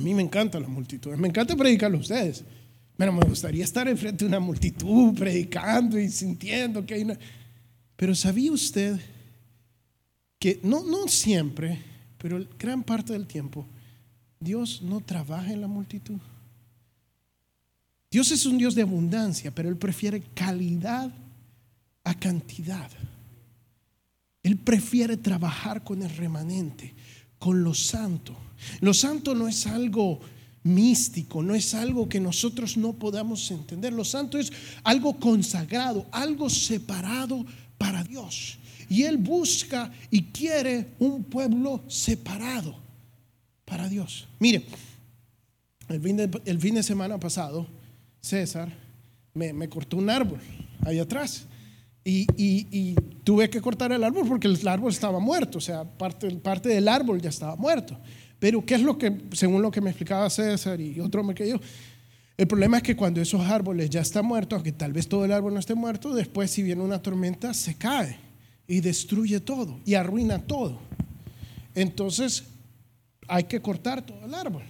A 0.00 0.02
mí 0.02 0.14
me 0.14 0.22
encantan 0.22 0.62
las 0.62 0.70
multitudes, 0.70 1.18
me 1.18 1.28
encanta 1.28 1.54
predicarlo 1.54 1.98
a 1.98 2.00
ustedes. 2.00 2.42
Pero 2.96 3.12
me 3.12 3.20
gustaría 3.20 3.64
estar 3.64 3.86
enfrente 3.86 4.24
de 4.24 4.28
una 4.30 4.40
multitud 4.40 5.14
predicando 5.14 5.98
y 5.98 6.08
sintiendo 6.08 6.86
que 6.86 6.94
hay 6.94 7.02
una... 7.02 7.18
Pero 7.96 8.14
¿sabía 8.14 8.50
usted 8.50 8.98
que 10.38 10.58
no, 10.62 10.84
no 10.84 11.06
siempre, 11.06 11.78
pero 12.16 12.46
gran 12.58 12.82
parte 12.82 13.12
del 13.12 13.26
tiempo, 13.26 13.66
Dios 14.38 14.80
no 14.80 15.02
trabaja 15.02 15.52
en 15.52 15.60
la 15.60 15.68
multitud? 15.68 16.18
Dios 18.10 18.30
es 18.30 18.46
un 18.46 18.56
Dios 18.56 18.74
de 18.74 18.82
abundancia, 18.82 19.54
pero 19.54 19.68
Él 19.68 19.76
prefiere 19.76 20.22
calidad 20.34 21.12
a 22.04 22.14
cantidad. 22.14 22.90
Él 24.42 24.56
prefiere 24.56 25.18
trabajar 25.18 25.84
con 25.84 26.02
el 26.02 26.16
remanente, 26.16 26.94
con 27.38 27.62
lo 27.62 27.74
santo. 27.74 28.34
Lo 28.80 28.94
santo 28.94 29.34
no 29.34 29.48
es 29.48 29.66
algo 29.66 30.20
místico, 30.62 31.42
no 31.42 31.54
es 31.54 31.74
algo 31.74 32.08
que 32.08 32.20
nosotros 32.20 32.76
no 32.76 32.92
podamos 32.92 33.50
entender. 33.50 33.92
Lo 33.92 34.04
santo 34.04 34.38
es 34.38 34.52
algo 34.84 35.18
consagrado, 35.18 36.06
algo 36.12 36.50
separado 36.50 37.44
para 37.78 38.04
Dios. 38.04 38.58
Y 38.88 39.04
Él 39.04 39.18
busca 39.18 39.90
y 40.10 40.24
quiere 40.24 40.94
un 40.98 41.24
pueblo 41.24 41.84
separado 41.88 42.74
para 43.64 43.88
Dios. 43.88 44.26
Mire, 44.38 44.64
el 45.88 46.00
fin 46.00 46.16
de, 46.16 46.58
fin 46.58 46.74
de 46.74 46.82
semana 46.82 47.18
pasado, 47.18 47.66
César 48.20 48.68
me, 49.32 49.68
cortó 49.68 49.96
un 49.96 50.10
árbol 50.10 50.40
ahí 50.84 50.98
atrás. 50.98 51.46
Y, 52.02 52.26
y, 52.36 52.94
tuve 53.24 53.48
que 53.50 53.60
cortar 53.60 53.92
el 53.92 54.02
árbol 54.02 54.26
porque 54.26 54.48
el 54.48 54.66
árbol 54.66 54.90
estaba 54.90 55.20
muerto, 55.20 55.58
o 55.58 55.60
sea, 55.60 55.84
parte, 55.84 56.28
parte 56.36 56.70
del 56.70 56.88
árbol 56.88 57.20
ya 57.20 57.28
estaba 57.28 57.54
muerto. 57.54 57.96
Pero 58.40 58.64
¿qué 58.64 58.74
es 58.74 58.82
lo 58.82 58.98
que, 58.98 59.16
según 59.32 59.62
lo 59.62 59.70
que 59.70 59.80
me 59.80 59.90
explicaba 59.90 60.28
César 60.30 60.80
y 60.80 60.98
otro 60.98 61.22
me 61.22 61.34
creyó? 61.34 61.60
El 62.36 62.48
problema 62.48 62.78
es 62.78 62.82
que 62.82 62.96
cuando 62.96 63.20
esos 63.20 63.42
árboles 63.42 63.90
ya 63.90 64.00
están 64.00 64.24
muertos, 64.24 64.56
aunque 64.56 64.72
tal 64.72 64.94
vez 64.94 65.06
todo 65.06 65.26
el 65.26 65.32
árbol 65.32 65.52
no 65.52 65.60
esté 65.60 65.74
muerto, 65.74 66.14
después 66.14 66.50
si 66.50 66.62
viene 66.62 66.82
una 66.82 67.02
tormenta 67.02 67.52
se 67.52 67.74
cae 67.74 68.16
y 68.66 68.80
destruye 68.80 69.40
todo 69.40 69.78
y 69.84 69.92
arruina 69.92 70.38
todo. 70.38 70.78
Entonces 71.74 72.44
hay 73.28 73.44
que 73.44 73.60
cortar 73.60 74.00
todo 74.00 74.24
el 74.24 74.32
árbol. 74.32 74.62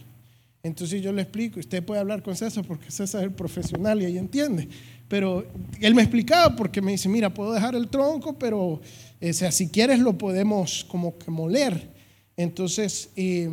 Entonces 0.65 1.00
yo 1.00 1.12
le 1.12 1.23
explico, 1.23 1.61
usted 1.61 1.83
puede 1.85 2.00
hablar 2.00 2.25
con 2.25 2.35
César 2.35 2.65
porque 2.67 2.91
César 2.91 3.21
es 3.21 3.29
el 3.29 3.35
profesional 3.35 4.03
y 4.03 4.07
ahí 4.07 4.19
entiende. 4.19 4.69
Pero 5.07 5.47
él 5.81 5.95
me 5.95 6.03
explicaba 6.03 6.57
porque 6.57 6.83
me 6.83 6.91
dice, 6.93 7.09
mira, 7.09 7.33
puedo 7.33 7.53
dejar 7.53 7.77
el 7.77 7.89
tronco, 7.89 8.37
pero 8.37 8.81
eh, 9.21 9.33
sea, 9.33 9.53
si 9.53 9.69
quieres 9.69 10.00
lo 10.00 10.19
podemos 10.19 10.85
como 10.89 11.17
que 11.17 11.31
moler. 11.31 12.00
Entonces, 12.40 13.11
y 13.16 13.50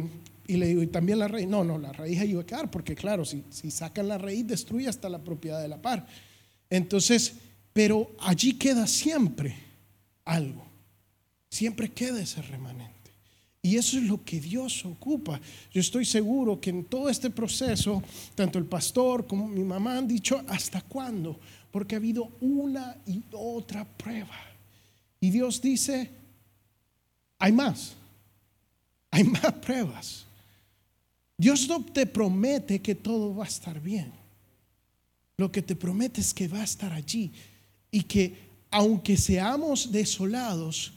le 0.48 0.68
digo, 0.68 0.82
¿y 0.82 0.88
también 0.88 1.20
la 1.20 1.28
raíz? 1.28 1.46
No, 1.46 1.62
no, 1.62 1.78
la 1.78 1.92
raíz 1.92 2.22
ayuda 2.22 2.44
a 2.44 2.46
quedar, 2.46 2.72
porque 2.72 2.96
claro, 2.96 3.26
si, 3.26 3.44
si 3.50 3.70
sacan 3.70 4.08
la 4.08 4.18
raíz, 4.18 4.48
destruye 4.48 4.88
hasta 4.88 5.10
la 5.10 5.22
propiedad 5.22 5.62
de 5.62 5.68
la 5.68 5.82
par. 5.82 6.08
Entonces, 6.70 7.34
pero 7.74 8.10
allí 8.18 8.54
queda 8.54 8.88
siempre 8.88 9.58
algo, 10.24 10.66
siempre 11.50 11.92
queda 11.92 12.22
ese 12.22 12.42
remanente. 12.42 13.12
Y 13.62 13.76
eso 13.76 13.98
es 13.98 14.04
lo 14.04 14.24
que 14.24 14.40
Dios 14.40 14.86
ocupa. 14.86 15.42
Yo 15.74 15.82
estoy 15.82 16.06
seguro 16.06 16.62
que 16.62 16.70
en 16.70 16.86
todo 16.86 17.10
este 17.10 17.30
proceso, 17.30 18.02
tanto 18.36 18.58
el 18.58 18.66
pastor 18.68 19.28
como 19.28 19.50
mi 19.50 19.66
mamá 19.66 19.98
han 19.98 20.08
dicho, 20.08 20.42
¿hasta 20.48 20.80
cuándo? 20.80 21.38
Porque 21.72 21.96
ha 21.96 21.98
habido 21.98 22.32
una 22.40 22.96
y 23.06 23.22
otra 23.34 23.84
prueba. 23.84 24.38
Y 25.20 25.30
Dios 25.30 25.62
dice, 25.62 26.10
hay 27.38 27.52
más 27.52 27.98
hay 29.18 29.24
más 29.24 29.52
pruebas. 29.54 30.26
Dios 31.38 31.68
no 31.68 31.84
te 31.84 32.06
promete 32.06 32.80
que 32.80 32.94
todo 32.94 33.36
va 33.36 33.46
a 33.46 33.48
estar 33.48 33.80
bien. 33.82 34.12
Lo 35.38 35.52
que 35.52 35.62
te 35.62 35.76
promete 35.76 36.22
es 36.22 36.34
que 36.34 36.48
va 36.48 36.62
a 36.62 36.64
estar 36.64 36.94
allí 36.94 37.32
y 37.92 38.04
que 38.04 38.48
aunque 38.70 39.18
seamos 39.18 39.92
desolados, 39.92 40.94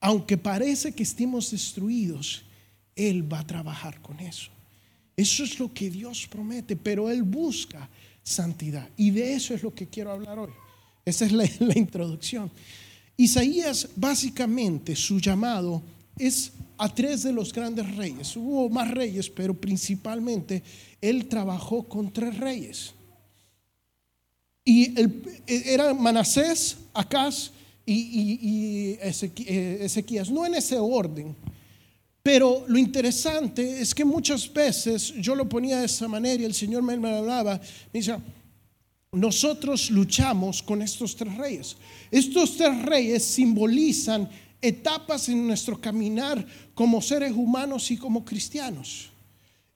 aunque 0.00 0.36
parece 0.36 0.92
que 0.92 1.02
estemos 1.02 1.50
destruidos, 1.50 2.44
Él 2.94 3.30
va 3.32 3.40
a 3.40 3.46
trabajar 3.46 4.00
con 4.02 4.20
eso. 4.20 4.50
Eso 5.16 5.42
es 5.42 5.58
lo 5.58 5.72
que 5.72 5.90
Dios 5.90 6.28
promete, 6.28 6.76
pero 6.76 7.10
Él 7.10 7.24
busca 7.24 7.88
santidad. 8.22 8.88
Y 8.96 9.10
de 9.10 9.34
eso 9.34 9.52
es 9.52 9.64
lo 9.64 9.74
que 9.74 9.88
quiero 9.88 10.12
hablar 10.12 10.38
hoy. 10.38 10.52
Esa 11.04 11.24
es 11.24 11.32
la, 11.32 11.44
la 11.58 11.76
introducción. 11.76 12.50
Isaías 13.16 13.88
básicamente 13.96 14.94
su 14.94 15.18
llamado 15.18 15.82
es 16.18 16.52
a 16.76 16.92
tres 16.92 17.22
de 17.22 17.32
los 17.32 17.52
grandes 17.52 17.94
reyes. 17.96 18.36
Hubo 18.36 18.68
más 18.68 18.90
reyes, 18.90 19.28
pero 19.28 19.54
principalmente 19.54 20.62
él 21.00 21.26
trabajó 21.26 21.82
con 21.82 22.12
tres 22.12 22.36
reyes. 22.38 22.94
Y 24.64 24.98
el, 25.00 25.22
era 25.46 25.94
Manasés, 25.94 26.76
Acaz 26.92 27.50
y, 27.86 28.96
eh, 29.00 29.78
Ezequías, 29.80 30.30
no 30.30 30.44
en 30.44 30.54
ese 30.54 30.76
orden. 30.76 31.34
Pero 32.22 32.64
lo 32.68 32.78
interesante 32.78 33.80
es 33.80 33.94
que 33.94 34.04
muchas 34.04 34.52
veces 34.52 35.14
yo 35.14 35.34
lo 35.34 35.48
ponía 35.48 35.80
de 35.80 35.86
esa 35.86 36.06
manera 36.06 36.42
y 36.42 36.44
el 36.44 36.52
Señor 36.52 36.82
me, 36.82 36.92
hablaba, 36.92 37.54
me 37.54 38.00
dice, 38.00 38.16
nosotros 39.12 39.90
luchamos 39.90 40.62
con 40.62 40.82
estos 40.82 41.16
tres 41.16 41.34
reyes. 41.36 41.76
Estos 42.10 42.58
tres 42.58 42.82
reyes 42.82 43.24
simbolizan 43.24 44.28
etapas 44.60 45.28
en 45.28 45.46
nuestro 45.46 45.80
caminar 45.80 46.44
como 46.74 47.00
seres 47.00 47.32
humanos 47.32 47.90
y 47.90 47.96
como 47.96 48.24
cristianos. 48.24 49.10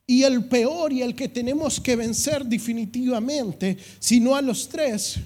Y 0.07 0.25
el 0.25 0.45
peor 0.45 0.93
y 0.93 1.03
el 1.03 1.15
que 1.15 1.29
tenemos 1.29 1.81
que 1.81 1.97
vencer 1.97 2.45
definitivamente, 2.45 3.79
si 3.99 4.21
no 4.21 4.35
a 4.35 4.43
los 4.43 4.69
tres, 4.69 5.17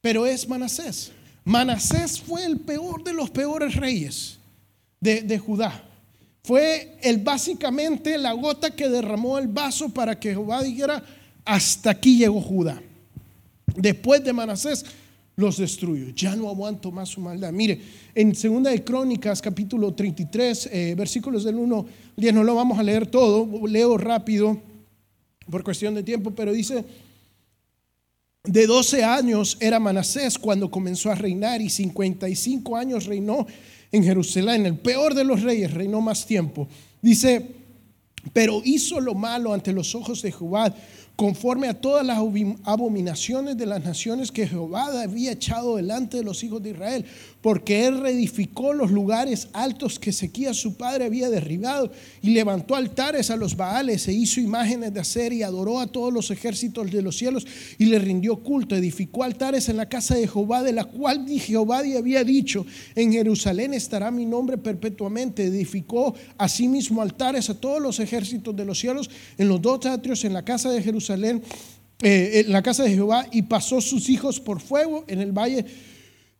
pero 0.00 0.26
es 0.26 0.48
Manasés. 0.48 1.12
Manasés 1.44 2.20
fue 2.20 2.44
el 2.44 2.58
peor 2.58 3.02
de 3.02 3.14
los 3.14 3.30
peores 3.30 3.74
reyes 3.74 4.38
de, 5.00 5.22
de 5.22 5.38
Judá. 5.38 5.84
Fue 6.44 6.98
el 7.02 7.18
básicamente 7.18 8.16
la 8.18 8.32
gota 8.32 8.70
que 8.70 8.88
derramó 8.88 9.38
el 9.38 9.48
vaso 9.48 9.88
para 9.88 10.18
que 10.18 10.30
Jehová 10.30 10.62
dijera, 10.62 11.02
hasta 11.44 11.90
aquí 11.90 12.18
llegó 12.18 12.40
Judá. 12.40 12.80
Después 13.74 14.22
de 14.22 14.32
Manasés 14.32 14.84
los 15.38 15.56
destruyo. 15.56 16.08
Ya 16.16 16.34
no 16.34 16.48
aguanto 16.48 16.90
más 16.90 17.10
su 17.10 17.20
maldad. 17.20 17.52
Mire, 17.52 17.80
en 18.12 18.34
Segunda 18.34 18.70
de 18.70 18.82
Crónicas, 18.82 19.40
capítulo 19.40 19.94
33, 19.94 20.68
eh, 20.72 20.94
versículos 20.98 21.44
del 21.44 21.54
1 21.54 21.86
10, 22.16 22.34
no 22.34 22.42
lo 22.42 22.56
vamos 22.56 22.76
a 22.76 22.82
leer 22.82 23.06
todo, 23.06 23.48
leo 23.68 23.96
rápido 23.96 24.60
por 25.48 25.62
cuestión 25.62 25.94
de 25.94 26.02
tiempo, 26.02 26.32
pero 26.32 26.52
dice, 26.52 26.84
de 28.42 28.66
12 28.66 29.04
años 29.04 29.56
era 29.60 29.78
Manasés 29.78 30.36
cuando 30.38 30.72
comenzó 30.72 31.08
a 31.12 31.14
reinar 31.14 31.62
y 31.62 31.70
55 31.70 32.76
años 32.76 33.06
reinó 33.06 33.46
en 33.92 34.02
Jerusalén, 34.02 34.66
el 34.66 34.76
peor 34.76 35.14
de 35.14 35.22
los 35.22 35.42
reyes, 35.42 35.72
reinó 35.72 36.00
más 36.00 36.26
tiempo. 36.26 36.66
Dice, 37.00 37.46
pero 38.32 38.60
hizo 38.64 39.00
lo 39.00 39.14
malo 39.14 39.54
ante 39.54 39.72
los 39.72 39.94
ojos 39.94 40.20
de 40.20 40.32
Jehová 40.32 40.74
conforme 41.18 41.66
a 41.66 41.74
todas 41.74 42.06
las 42.06 42.18
abominaciones 42.62 43.56
de 43.56 43.66
las 43.66 43.82
naciones 43.82 44.30
que 44.30 44.46
Jehová 44.46 45.02
había 45.02 45.32
echado 45.32 45.74
delante 45.74 46.18
de 46.18 46.22
los 46.22 46.44
hijos 46.44 46.62
de 46.62 46.70
Israel, 46.70 47.04
porque 47.40 47.88
él 47.88 48.00
reedificó 48.00 48.72
los 48.72 48.92
lugares 48.92 49.48
altos 49.52 49.98
que 49.98 50.10
Ezequías 50.10 50.56
su 50.56 50.76
padre 50.76 51.06
había 51.06 51.28
derribado 51.28 51.90
y 52.22 52.30
levantó 52.30 52.76
altares 52.76 53.32
a 53.32 53.36
los 53.36 53.56
Baales 53.56 54.06
e 54.06 54.12
hizo 54.12 54.40
imágenes 54.40 54.94
de 54.94 55.00
hacer 55.00 55.32
y 55.32 55.42
adoró 55.42 55.80
a 55.80 55.88
todos 55.88 56.12
los 56.12 56.30
ejércitos 56.30 56.88
de 56.88 57.02
los 57.02 57.18
cielos 57.18 57.44
y 57.78 57.86
le 57.86 57.98
rindió 57.98 58.36
culto, 58.36 58.76
edificó 58.76 59.24
altares 59.24 59.68
en 59.68 59.76
la 59.76 59.88
casa 59.88 60.14
de 60.14 60.28
Jehová, 60.28 60.62
de 60.62 60.72
la 60.72 60.84
cual 60.84 61.28
Jehová 61.28 61.78
había 61.78 62.22
dicho, 62.22 62.64
en 62.94 63.12
Jerusalén 63.12 63.74
estará 63.74 64.12
mi 64.12 64.24
nombre 64.24 64.56
perpetuamente, 64.56 65.46
edificó 65.46 66.14
asimismo 66.36 67.02
altares 67.02 67.50
a 67.50 67.58
todos 67.58 67.82
los 67.82 67.98
ejércitos 67.98 68.54
de 68.54 68.64
los 68.64 68.78
cielos 68.78 69.10
en 69.36 69.48
los 69.48 69.60
dos 69.60 69.84
atrios 69.86 70.24
en 70.24 70.32
la 70.32 70.44
casa 70.44 70.70
de 70.70 70.80
Jerusalén 70.80 71.07
Jerusalén, 71.08 71.42
eh, 72.02 72.44
en 72.46 72.52
la 72.52 72.62
casa 72.62 72.84
de 72.84 72.94
Jehová, 72.94 73.26
y 73.32 73.42
pasó 73.42 73.80
sus 73.80 74.08
hijos 74.08 74.40
por 74.40 74.60
fuego 74.60 75.04
en 75.08 75.20
el 75.20 75.32
valle 75.32 75.64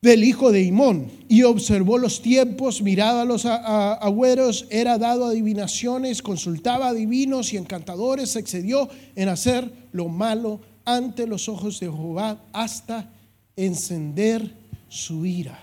del 0.02 0.22
hijo 0.22 0.52
de 0.52 0.62
Imón, 0.62 1.10
y 1.28 1.42
observó 1.42 1.98
los 1.98 2.22
tiempos, 2.22 2.82
miraba 2.82 3.22
a 3.22 3.24
los 3.24 3.44
agüeros, 3.46 4.66
era 4.70 4.98
dado 4.98 5.26
adivinaciones, 5.26 6.22
consultaba 6.22 6.88
a 6.88 6.94
divinos 6.94 7.52
y 7.52 7.56
encantadores, 7.56 8.30
se 8.30 8.38
excedió 8.38 8.88
en 9.16 9.28
hacer 9.28 9.70
lo 9.92 10.08
malo 10.08 10.60
ante 10.84 11.26
los 11.26 11.48
ojos 11.48 11.80
de 11.80 11.86
Jehová 11.86 12.40
hasta 12.52 13.10
encender 13.56 14.54
su 14.88 15.26
ira. 15.26 15.58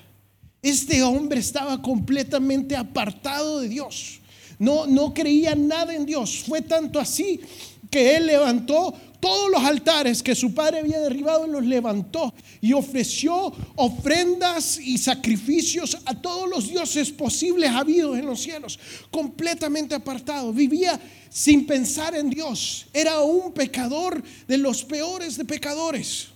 Este 0.61 1.03
hombre 1.03 1.39
estaba 1.39 1.81
completamente 1.81 2.75
apartado 2.75 3.61
de 3.61 3.69
Dios. 3.69 4.19
No, 4.57 4.87
no 4.87 5.13
creía 5.13 5.55
nada 5.55 5.93
en 5.93 6.05
Dios. 6.05 6.43
Fue 6.45 6.61
tanto 6.61 6.99
así 6.99 7.39
que 7.95 8.17
él 8.17 8.27
levantó 8.27 8.93
todos 9.21 9.49
los 9.49 9.63
altares 9.63 10.21
que 10.21 10.35
su 10.35 10.53
padre 10.53 10.79
había 10.79 10.99
derribado, 10.99 11.47
los 11.47 11.65
levantó 11.65 12.33
y 12.59 12.73
ofreció 12.73 13.53
ofrendas 13.75 14.77
y 14.77 14.97
sacrificios 14.97 15.97
a 16.03 16.13
todos 16.13 16.49
los 16.49 16.67
dioses 16.67 17.09
posibles 17.09 17.69
habidos 17.69 18.17
en 18.17 18.25
los 18.25 18.41
cielos, 18.41 18.77
completamente 19.09 19.95
apartado. 19.95 20.51
Vivía 20.51 20.99
sin 21.29 21.65
pensar 21.65 22.13
en 22.15 22.29
Dios. 22.29 22.87
Era 22.91 23.21
un 23.21 23.53
pecador 23.53 24.21
de 24.45 24.57
los 24.57 24.83
peores 24.83 25.37
de 25.37 25.45
pecadores. 25.45 26.34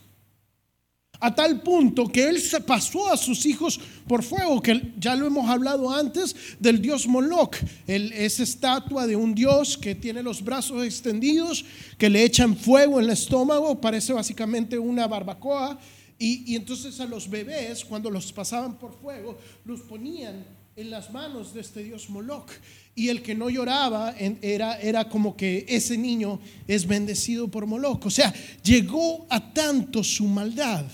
A 1.21 1.35
tal 1.35 1.61
punto 1.61 2.07
que 2.07 2.29
él 2.29 2.39
se 2.39 2.61
pasó 2.61 3.11
a 3.11 3.17
sus 3.17 3.45
hijos 3.45 3.77
por 4.07 4.23
fuego, 4.23 4.61
que 4.61 4.93
ya 4.97 5.17
lo 5.17 5.27
hemos 5.27 5.49
hablado 5.49 5.91
antes 5.91 6.33
del 6.59 6.81
dios 6.81 7.07
Moloch, 7.07 7.57
esa 7.85 8.43
estatua 8.43 9.05
de 9.05 9.17
un 9.17 9.35
dios 9.35 9.77
que 9.77 9.95
tiene 9.95 10.23
los 10.23 10.41
brazos 10.41 10.85
extendidos, 10.85 11.65
que 11.97 12.09
le 12.09 12.23
echan 12.23 12.55
fuego 12.55 12.99
en 12.99 13.05
el 13.05 13.11
estómago, 13.11 13.81
parece 13.81 14.13
básicamente 14.13 14.79
una 14.79 15.07
barbacoa. 15.07 15.77
Y, 16.17 16.53
y 16.53 16.55
entonces 16.55 16.97
a 17.01 17.05
los 17.05 17.29
bebés, 17.29 17.83
cuando 17.83 18.09
los 18.09 18.31
pasaban 18.31 18.79
por 18.79 18.93
fuego, 18.93 19.37
los 19.65 19.81
ponían 19.81 20.45
en 20.77 20.89
las 20.89 21.11
manos 21.11 21.53
de 21.53 21.59
este 21.59 21.83
dios 21.83 22.09
Moloch. 22.09 22.49
Y 22.95 23.09
el 23.09 23.21
que 23.21 23.35
no 23.35 23.49
lloraba 23.49 24.15
era, 24.41 24.79
era 24.79 25.09
como 25.09 25.35
que 25.35 25.65
ese 25.67 25.97
niño 25.97 26.39
es 26.65 26.87
bendecido 26.87 27.49
por 27.49 27.65
Moloch. 27.65 28.05
O 28.05 28.09
sea, 28.09 28.33
llegó 28.63 29.27
a 29.29 29.53
tanto 29.53 30.01
su 30.01 30.23
maldad 30.25 30.85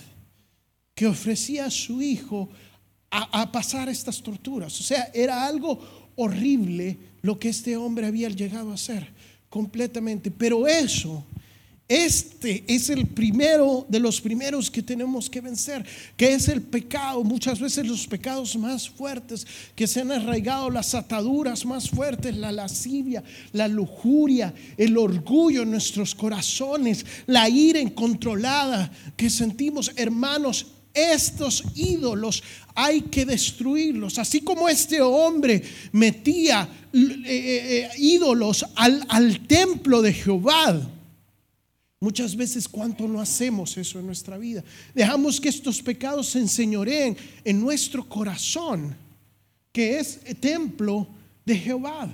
que 0.96 1.06
ofrecía 1.08 1.66
a 1.66 1.72
su 1.72 2.02
hijo 2.02 2.50
a, 3.12 3.52
pasar 3.52 3.88
estas 3.90 4.22
torturas. 4.22 4.80
O 4.80 4.84
sea, 4.84 5.12
era 5.14 5.46
algo 5.46 6.12
horrible 6.16 6.98
lo 7.22 7.38
que 7.38 7.50
este 7.50 7.78
hombre 7.78 8.08
había 8.08 8.30
llegado 8.30 8.72
a 8.72 8.76
hacer 8.76 9.08
completamente. 9.50 10.32
Pero 10.32 10.68
eso 10.68 11.24
este 11.88 12.64
es 12.68 12.90
el 12.90 13.06
primero 13.06 13.86
de 13.88 14.00
los 14.00 14.20
primeros 14.20 14.72
que 14.72 14.82
tenemos 14.82 15.30
que 15.30 15.40
vencer, 15.40 15.86
que 16.18 16.34
es 16.34 16.48
el 16.48 16.64
pecado. 16.64 17.24
Muchas 17.24 17.60
veces 17.60 17.86
los 17.86 18.08
pecados 18.08 18.56
más 18.58 18.90
fuertes 18.90 19.46
que 19.76 19.86
se 19.86 20.02
han 20.02 20.12
arraigado, 20.12 20.72
las 20.72 20.96
ataduras 20.96 21.64
más 21.64 21.88
fuertes, 21.88 22.36
la 22.36 22.52
lascivia, 22.52 23.24
la 23.54 23.68
lujuria, 23.68 24.52
el 24.78 24.98
orgullo 24.98 25.62
en 25.62 25.72
nuestros 25.72 26.16
corazones, 26.16 27.06
la 27.28 27.48
ira 27.50 27.80
incontrolada 27.80 28.92
que 29.16 29.30
sentimos, 29.30 29.92
hermanos, 29.96 30.66
estos 30.96 31.64
ídolos 31.76 32.42
hay 32.74 33.02
que 33.02 33.26
destruirlos. 33.26 34.18
Así 34.18 34.42
como 34.42 34.68
este 34.70 35.02
hombre 35.02 35.62
metía 35.92 36.68
eh, 36.94 36.98
eh, 36.98 37.24
eh, 37.26 37.90
ídolos 37.98 38.66
al, 38.76 39.06
al 39.10 39.46
templo 39.46 40.02
de 40.02 40.14
Jehová. 40.14 40.90
Muchas 42.00 42.36
veces 42.36 42.68
cuánto 42.68 43.08
no 43.08 43.20
hacemos 43.20 43.78
eso 43.78 44.00
en 44.00 44.06
nuestra 44.06 44.38
vida. 44.38 44.64
Dejamos 44.94 45.40
que 45.40 45.50
estos 45.50 45.82
pecados 45.82 46.30
se 46.30 46.40
enseñoreen 46.40 47.18
en 47.44 47.60
nuestro 47.60 48.08
corazón, 48.08 48.96
que 49.72 50.00
es 50.00 50.20
templo 50.40 51.08
de 51.46 51.58
Jehová, 51.58 52.14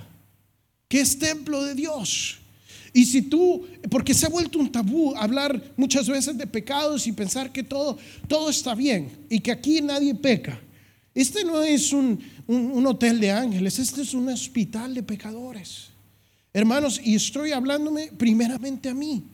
que 0.88 1.00
es 1.00 1.18
templo 1.18 1.62
de 1.64 1.74
Dios. 1.74 2.41
Y 2.92 3.06
si 3.06 3.22
tú, 3.22 3.66
porque 3.90 4.12
se 4.12 4.26
ha 4.26 4.28
vuelto 4.28 4.58
un 4.58 4.70
tabú 4.70 5.14
hablar 5.16 5.72
muchas 5.76 6.08
veces 6.08 6.36
de 6.36 6.46
pecados 6.46 7.06
y 7.06 7.12
pensar 7.12 7.50
que 7.50 7.62
todo, 7.62 7.96
todo 8.28 8.50
está 8.50 8.74
bien 8.74 9.10
y 9.30 9.40
que 9.40 9.50
aquí 9.50 9.80
nadie 9.80 10.14
peca. 10.14 10.60
Este 11.14 11.44
no 11.44 11.62
es 11.62 11.92
un, 11.92 12.18
un, 12.46 12.86
hotel 12.86 13.20
de 13.20 13.30
ángeles, 13.30 13.78
este 13.78 14.02
es 14.02 14.14
un 14.14 14.28
hospital 14.28 14.94
de 14.94 15.02
pecadores. 15.02 15.88
Hermanos, 16.52 17.00
y 17.02 17.14
estoy 17.14 17.52
hablándome 17.52 18.08
primeramente 18.16 18.88
a 18.88 18.94
mí. 18.94 19.24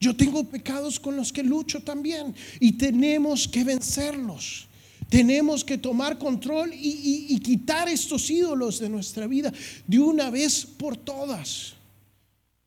Yo 0.00 0.16
tengo 0.16 0.44
pecados 0.44 0.98
con 1.00 1.16
los 1.16 1.32
que 1.32 1.42
lucho 1.42 1.80
también 1.80 2.34
y 2.60 2.72
tenemos 2.72 3.48
que 3.48 3.64
vencerlos. 3.64 4.66
Tenemos 5.10 5.64
que 5.64 5.78
tomar 5.78 6.18
control 6.18 6.72
y, 6.74 7.26
y 7.30 7.38
quitar 7.40 7.88
estos 7.88 8.30
ídolos 8.30 8.78
de 8.78 8.88
nuestra 8.88 9.26
vida 9.26 9.52
de 9.86 9.98
una 9.98 10.30
vez 10.30 10.66
por 10.66 10.96
todas. 10.96 11.77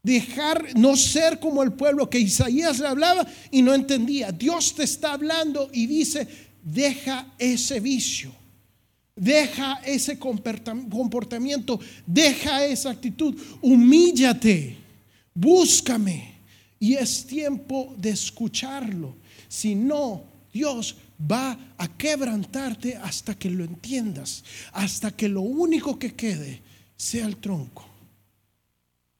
Dejar 0.03 0.75
no 0.75 0.97
ser 0.97 1.39
como 1.39 1.61
el 1.61 1.73
pueblo 1.73 2.09
que 2.09 2.19
Isaías 2.19 2.79
le 2.79 2.87
hablaba 2.87 3.27
y 3.51 3.61
no 3.61 3.73
entendía. 3.73 4.31
Dios 4.31 4.73
te 4.73 4.83
está 4.83 5.13
hablando 5.13 5.69
y 5.71 5.85
dice, 5.85 6.27
deja 6.63 7.27
ese 7.37 7.79
vicio, 7.79 8.31
deja 9.15 9.79
ese 9.85 10.17
comportamiento, 10.17 11.79
deja 12.05 12.65
esa 12.65 12.89
actitud, 12.89 13.35
humíllate, 13.61 14.77
búscame. 15.33 16.31
Y 16.79 16.95
es 16.95 17.27
tiempo 17.27 17.93
de 17.95 18.09
escucharlo. 18.09 19.15
Si 19.47 19.75
no, 19.75 20.23
Dios 20.51 20.95
va 21.31 21.55
a 21.77 21.87
quebrantarte 21.97 22.95
hasta 22.95 23.35
que 23.35 23.51
lo 23.51 23.63
entiendas, 23.63 24.43
hasta 24.71 25.11
que 25.11 25.29
lo 25.29 25.41
único 25.41 25.99
que 25.99 26.15
quede 26.15 26.61
sea 26.97 27.27
el 27.27 27.37
tronco. 27.37 27.90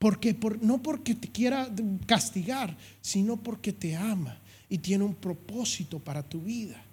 Porque 0.01 0.35
no 0.61 0.81
porque 0.81 1.13
te 1.13 1.27
quiera 1.27 1.69
castigar, 2.07 2.75
sino 3.01 3.37
porque 3.37 3.71
te 3.71 3.95
ama 3.95 4.35
y 4.67 4.79
tiene 4.79 5.03
un 5.03 5.13
propósito 5.13 5.99
para 5.99 6.23
tu 6.23 6.41
vida. 6.41 6.83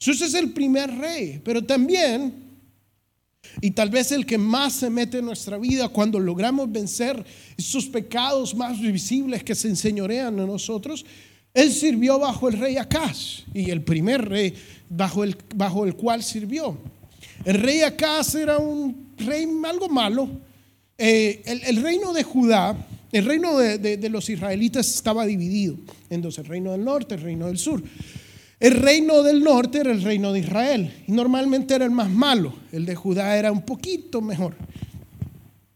Ese 0.00 0.24
es 0.24 0.34
el 0.34 0.52
primer 0.52 0.90
rey, 0.90 1.40
pero 1.44 1.62
también, 1.62 2.34
y 3.60 3.70
tal 3.70 3.88
vez 3.88 4.10
el 4.10 4.26
que 4.26 4.36
más 4.36 4.72
se 4.72 4.90
mete 4.90 5.18
en 5.18 5.26
nuestra 5.26 5.58
vida 5.58 5.88
cuando 5.90 6.18
logramos 6.18 6.72
vencer 6.72 7.24
esos 7.56 7.86
pecados 7.86 8.52
más 8.52 8.80
visibles 8.80 9.44
que 9.44 9.54
se 9.54 9.68
enseñorean 9.68 10.36
en 10.36 10.48
nosotros, 10.48 11.06
él 11.54 11.70
sirvió 11.70 12.18
bajo 12.18 12.48
el 12.48 12.58
rey 12.58 12.78
Acaz 12.78 13.44
y 13.54 13.70
el 13.70 13.84
primer 13.84 14.28
rey 14.28 14.54
bajo 14.88 15.22
el, 15.22 15.36
bajo 15.54 15.86
el 15.86 15.94
cual 15.94 16.24
sirvió. 16.24 16.76
El 17.44 17.60
rey 17.60 17.82
Acaz 17.82 18.34
era 18.34 18.58
un 18.58 19.14
rey 19.18 19.46
algo 19.64 19.88
malo, 19.88 20.28
eh, 20.98 21.42
el, 21.44 21.82
reino 21.82 22.12
de 22.14 22.22
Judá, 22.22 22.76
el 23.12 23.24
reino 23.26 23.58
de, 23.58 24.08
los 24.08 24.30
israelitas 24.30 24.94
estaba 24.94 25.26
dividido 25.26 25.76
en 26.08 26.22
dos, 26.22 26.38
el 26.38 26.46
reino 26.46 26.72
del 26.72 26.84
norte, 26.84 27.16
el 27.16 27.20
reino 27.20 27.46
del 27.46 27.58
sur. 27.58 27.82
El 28.58 28.74
reino 28.74 29.22
del 29.22 29.44
norte 29.44 29.80
era 29.80 29.92
el 29.92 30.02
reino 30.02 30.32
de 30.32 30.40
Israel 30.40 31.04
y 31.06 31.12
normalmente 31.12 31.74
era 31.74 31.84
el 31.84 31.90
más 31.90 32.08
malo, 32.08 32.54
el 32.72 32.86
de 32.86 32.94
Judá 32.94 33.36
era 33.36 33.52
un 33.52 33.60
poquito 33.60 34.22
mejor. 34.22 34.56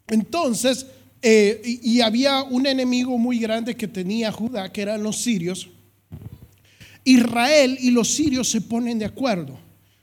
Entonces, 0.09 0.87
eh, 1.21 1.61
y, 1.63 2.01
había 2.01 2.43
un 2.43 2.67
enemigo 2.67 3.19
muy 3.19 3.39
grande 3.39 3.77
que 3.77 3.87
tenía 3.87 4.33
Judá, 4.33 4.73
que 4.73 4.81
eran 4.81 5.03
los 5.03 5.21
sirios. 5.21 5.69
Israel 7.05 7.77
y 7.79 7.91
los 7.91 8.09
sirios 8.09 8.49
se 8.49 8.63
ponen 8.63 8.99
de 8.99 9.05
acuerdo. 9.05 9.59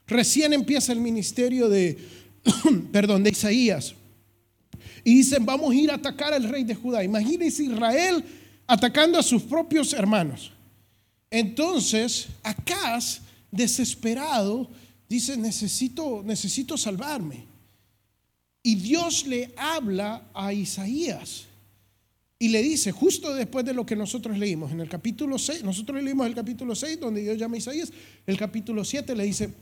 Recién 0.06 0.53
empieza 0.53 0.93
el 0.93 0.99
ministerio 0.99 1.67
de, 1.69 1.97
perdón, 2.91 3.23
de 3.23 3.32
Isaías 3.32 3.95
y 5.08 5.15
dicen, 5.15 5.46
vamos 5.46 5.72
a 5.72 5.76
ir 5.76 5.89
a 5.89 5.93
atacar 5.93 6.34
al 6.34 6.43
rey 6.43 6.65
de 6.65 6.76
Judá. 6.76 7.02
Imagínense 7.02 7.63
Israel 7.63 8.22
atacando 8.67 9.17
a 9.17 9.24
sus 9.24 9.41
propios 9.41 9.93
hermanos. 9.93 10.52
Entonces, 11.32 12.28
Acaz, 12.43 13.22
desesperado, 13.50 14.70
dice, 15.08 15.38
necesito, 15.38 16.24
necesito 16.26 16.76
salvarme. 16.76 17.46
Y 18.62 18.76
Dios 18.76 19.26
le 19.26 19.54
habla 19.56 20.28
a 20.34 20.52
Isaías 20.52 21.46
y 22.38 22.50
le 22.50 22.62
dice, 22.62 22.91
justo 22.91 23.34
después 23.34 23.63
de 23.63 23.74
lo 23.74 23.86
que 23.86 23.96
nosotros 23.96 24.38
leímos, 24.38 24.74
en 24.74 24.82
el 24.82 24.89
capítulo 24.89 25.39
6, 25.39 25.63
nosotros 25.63 26.04
leímos 26.04 26.28
el 26.28 26.36
capítulo 26.36 26.76
6, 26.76 27.00
donde 27.00 27.22
Dios 27.22 27.38
llama 27.38 27.56
a 27.56 27.60
Isaías, 27.60 27.93
el 28.26 28.38
capítulo 28.38 28.84
7 28.84 29.15
le 29.15 29.24
dice, 29.24 29.54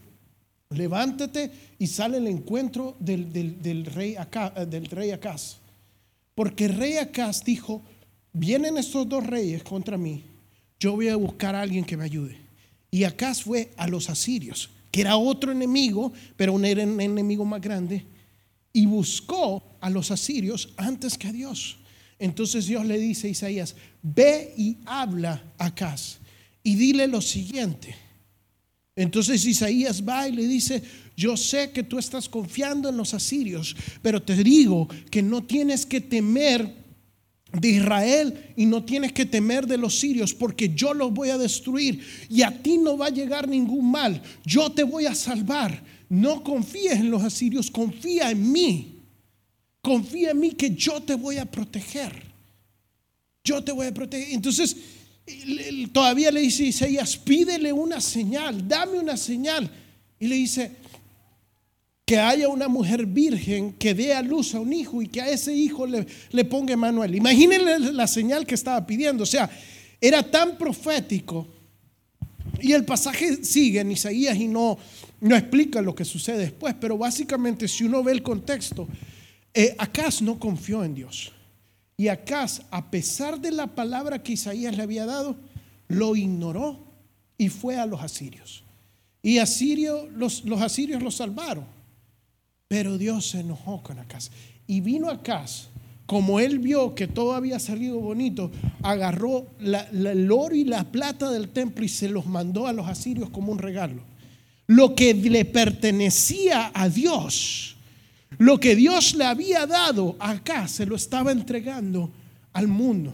levántate 0.70 1.52
y 1.80 1.88
sale 1.88 2.18
al 2.18 2.28
encuentro 2.28 2.96
del, 3.00 3.86
rey 3.86 4.16
Acaz, 4.16 4.54
eh, 4.56 4.66
del 4.66 4.86
rey 4.86 5.12
Acaz. 5.12 5.58
Porque 6.34 6.66
el 6.66 6.76
rey 6.76 6.98
Acaz 6.98 7.44
dijo, 7.44 7.84
vienen 8.34 8.78
estos 8.78 9.08
dos 9.08 9.26
reyes 9.26 9.64
contra 9.64 9.98
mí, 9.98 10.24
yo 10.80 10.94
voy 10.94 11.08
a 11.08 11.16
buscar 11.16 11.56
a 11.56 11.62
alguien 11.62 11.86
que 11.86 11.98
me 11.98 12.04
ayude. 12.04 12.38
Y 12.92 13.04
Acaz 13.04 13.44
fue 13.44 13.72
a 13.78 13.88
los 13.88 14.10
asirios, 14.10 14.70
que 14.92 15.02
era 15.02 15.18
otro 15.18 15.52
enemigo, 15.52 16.14
pero 16.36 16.54
un 16.54 16.66
enemigo 16.66 17.46
más 17.46 17.62
grande, 17.62 18.06
y 18.74 18.86
buscó 18.86 19.78
a 19.80 19.90
los 19.90 20.12
asirios 20.12 20.74
antes 20.78 21.18
que 21.18 21.28
a 21.28 21.32
Dios. 21.32 21.78
Entonces 22.20 22.66
Dios 22.66 22.86
le 22.86 22.98
dice 22.98 23.28
a 23.28 23.32
Isaías, 23.32 23.76
ve 24.02 24.54
y 24.58 24.78
habla 24.86 25.44
a 25.58 25.66
Acaz 25.68 26.18
y 26.64 26.76
dile 26.76 27.08
lo 27.08 27.22
siguiente 27.22 27.96
entonces 28.96 29.46
Isaías 29.46 30.04
va 30.08 30.28
y 30.28 30.32
le 30.32 30.48
dice, 30.48 30.82
yo 31.18 31.36
sé 31.36 31.72
que 31.72 31.84
tú 31.84 32.00
estás 32.00 32.30
confiando 32.30 32.90
en 32.90 32.98
los 32.98 33.14
asirios, 33.14 33.76
pero 34.02 34.22
te 34.22 34.36
digo 34.42 34.88
que 35.12 35.22
no 35.22 35.44
tienes 35.44 35.86
que 35.86 36.00
temer 36.00 36.86
de 37.52 37.70
Israel 37.70 38.54
y 38.56 38.66
no 38.66 38.84
tienes 38.84 39.12
que 39.12 39.26
temer 39.26 39.68
de 39.68 39.78
los 39.78 40.00
sirios 40.00 40.34
porque 40.34 40.74
yo 40.74 40.94
los 40.94 41.14
voy 41.14 41.30
a 41.30 41.38
destruir 41.38 42.02
y 42.30 42.42
a 42.42 42.62
ti 42.62 42.78
no 42.78 42.98
va 42.98 43.08
a 43.08 43.12
llegar 43.12 43.48
ningún 43.48 43.92
mal. 43.92 44.22
Yo 44.46 44.72
te 44.72 44.84
voy 44.84 45.06
a 45.06 45.16
salvar. 45.16 45.84
No 46.08 46.44
confíes 46.44 46.94
en 46.94 47.10
los 47.10 47.24
asirios, 47.24 47.72
confía 47.72 48.32
en 48.32 48.52
mí. 48.52 49.00
Confía 49.82 50.32
en 50.32 50.40
mí 50.40 50.52
que 50.52 50.72
yo 50.72 51.02
te 51.02 51.16
voy 51.16 51.38
a 51.38 51.46
proteger. 51.46 52.24
Yo 53.44 53.64
te 53.64 53.72
voy 53.72 53.88
a 53.88 53.94
proteger. 53.94 54.34
Entonces, 54.34 54.76
todavía 55.92 56.32
le 56.32 56.42
dice 56.42 56.66
Isaías, 56.66 57.18
pídele 57.18 57.74
una 57.74 58.00
señal, 58.00 58.68
dame 58.68 59.00
una 59.00 59.18
señal. 59.18 59.70
Y 60.20 60.28
le 60.28 60.36
dice, 60.36 60.72
que 62.06 62.20
haya 62.20 62.48
una 62.50 62.68
mujer 62.68 63.08
virgen 63.08 63.74
que 63.74 63.96
dé 63.96 64.14
a 64.14 64.22
luz 64.22 64.54
a 64.54 64.60
un 64.60 64.72
hijo 64.72 65.02
y 65.02 65.08
que 65.08 65.22
a 65.22 65.30
ese 65.30 65.54
hijo 65.54 65.88
le, 65.88 66.06
le 66.32 66.46
ponga 66.46 66.78
Manuel. 66.78 67.16
Imagínense 67.16 67.92
la 67.92 68.06
señal 68.06 68.46
que 68.46 68.54
estaba 68.54 68.86
pidiendo. 68.86 69.24
O 69.24 69.28
sea, 69.28 69.50
era 70.00 70.22
tan 70.22 70.56
profético. 70.56 71.48
Y 72.62 72.74
el 72.74 72.86
pasaje 72.86 73.44
sigue 73.44 73.80
en 73.80 73.92
Isaías 73.92 74.38
y 74.38 74.48
no, 74.48 74.78
no 75.20 75.36
explica 75.36 75.82
lo 75.82 75.96
que 75.96 76.06
sucede 76.06 76.38
después, 76.38 76.76
pero 76.80 76.98
básicamente 76.98 77.68
si 77.68 77.84
uno 77.84 78.04
ve 78.04 78.12
el 78.12 78.22
contexto, 78.22 78.88
eh, 79.54 79.76
Acaz 79.78 80.22
no 80.22 80.40
confió 80.40 80.84
en 80.84 80.94
Dios. 80.94 81.32
Y 81.98 82.10
Acaz, 82.10 82.62
a 82.72 82.90
pesar 82.92 83.40
de 83.40 83.52
la 83.52 83.68
palabra 83.68 84.22
que 84.22 84.34
Isaías 84.34 84.76
le 84.76 84.84
había 84.84 85.06
dado, 85.06 85.38
lo 85.88 86.16
ignoró 86.16 86.80
y 87.38 87.50
fue 87.50 87.78
a 87.78 87.86
los 87.86 88.02
asirios. 88.02 88.64
Y 89.22 89.40
asirio, 89.40 90.08
los, 90.10 90.46
los 90.46 90.62
asirios 90.62 91.02
lo 91.02 91.12
salvaron. 91.12 91.66
Pero 92.68 92.98
Dios 92.98 93.30
se 93.30 93.40
enojó 93.40 93.82
con 93.82 94.00
Acaz. 94.00 94.30
Y 94.68 94.82
vino 94.82 95.10
Acaz, 95.10 95.68
como 96.06 96.40
él 96.40 96.60
vio 96.60 96.94
que 96.96 97.08
todo 97.08 97.34
había 97.34 97.60
salido 97.60 98.00
bonito, 98.00 98.52
agarró 98.84 99.48
el 99.60 100.32
oro 100.32 100.56
y 100.56 100.64
la 100.64 100.84
plata 100.84 101.32
del 101.32 101.50
templo 101.50 101.84
y 101.84 101.90
se 101.90 102.10
los 102.10 102.26
mandó 102.26 102.68
a 102.68 102.74
los 102.74 102.88
asirios 102.88 103.30
como 103.30 103.52
un 103.52 103.60
regalo. 103.60 104.02
Lo 104.68 104.96
que 104.96 105.14
le 105.14 105.46
pertenecía 105.46 106.72
a 106.74 106.90
Dios, 106.90 107.75
lo 108.38 108.60
que 108.60 108.76
Dios 108.76 109.16
le 109.16 109.26
había 109.26 109.66
dado 109.66 110.16
acá, 110.20 110.68
se 110.68 110.86
lo 110.86 110.96
estaba 110.96 111.32
entregando 111.32 112.12
al 112.54 112.68
mundo. 112.68 113.14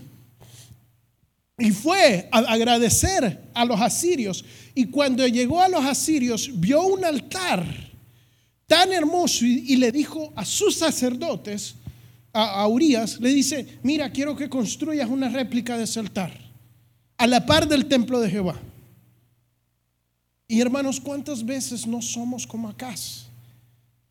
Y 1.58 1.72
fue 1.72 2.28
a 2.32 2.40
agradecer 2.40 3.50
a 3.54 3.66
los 3.66 3.80
asirios. 3.80 4.44
Y 4.74 4.86
cuando 4.86 5.28
llegó 5.28 5.62
a 5.62 5.68
los 5.68 5.86
asirios, 5.86 6.50
vio 6.60 6.82
un 6.84 7.06
altar 7.06 7.64
tan 8.66 8.92
hermoso 8.92 9.46
y, 9.46 9.76
le 9.76 9.92
dijo 9.92 10.32
a 10.36 10.46
sus 10.46 10.76
sacerdotes, 10.76 11.76
a, 12.34 12.62
a 12.62 12.68
Urias, 12.68 13.20
le 13.20 13.30
dice, 13.34 13.80
mira, 13.84 14.12
quiero 14.12 14.36
que 14.36 14.50
construyas 14.50 15.10
una 15.10 15.30
réplica 15.30 15.78
de 15.78 15.84
ese 15.84 16.00
altar, 16.00 16.32
a 17.18 17.28
la 17.28 17.46
par 17.46 17.68
del 17.68 17.86
templo 17.86 18.20
de 18.22 18.30
Jehová. 18.30 18.60
Y 20.48 20.60
hermanos, 20.62 21.00
¿cuántas 21.00 21.46
veces 21.46 21.86
no 21.86 22.02
somos 22.02 22.48
como 22.48 22.70
acá? 22.70 22.96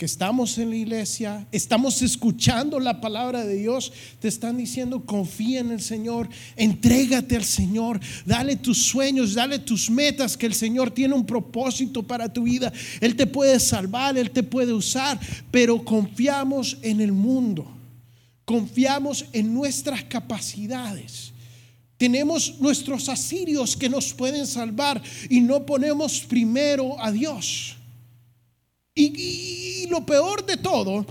Que 0.00 0.06
estamos 0.06 0.56
en 0.56 0.70
la 0.70 0.76
iglesia, 0.76 1.46
estamos 1.52 2.00
escuchando 2.00 2.80
la 2.80 3.02
palabra 3.02 3.44
de 3.44 3.56
Dios, 3.56 3.92
te 4.18 4.28
están 4.28 4.56
diciendo, 4.56 5.04
confía 5.04 5.60
en 5.60 5.72
el 5.72 5.82
Señor, 5.82 6.26
entrégate 6.56 7.36
al 7.36 7.44
Señor, 7.44 8.00
dale 8.24 8.56
tus 8.56 8.78
sueños, 8.78 9.34
dale 9.34 9.58
tus 9.58 9.90
metas, 9.90 10.38
que 10.38 10.46
el 10.46 10.54
Señor 10.54 10.90
tiene 10.90 11.12
un 11.12 11.26
propósito 11.26 12.02
para 12.02 12.32
tu 12.32 12.44
vida. 12.44 12.72
Él 13.02 13.14
te 13.14 13.26
puede 13.26 13.60
salvar, 13.60 14.16
Él 14.16 14.30
te 14.30 14.42
puede 14.42 14.72
usar, 14.72 15.20
pero 15.50 15.84
confiamos 15.84 16.78
en 16.80 17.02
el 17.02 17.12
mundo, 17.12 17.70
confiamos 18.46 19.26
en 19.34 19.52
nuestras 19.52 20.02
capacidades. 20.04 21.34
Tenemos 21.98 22.58
nuestros 22.58 23.10
asirios 23.10 23.76
que 23.76 23.90
nos 23.90 24.14
pueden 24.14 24.46
salvar 24.46 25.02
y 25.28 25.42
no 25.42 25.66
ponemos 25.66 26.20
primero 26.20 26.98
a 26.98 27.12
Dios. 27.12 27.76
Y, 28.94 29.86
lo 29.88 30.04
peor 30.06 30.44
de 30.46 30.56
todo, 30.56 31.04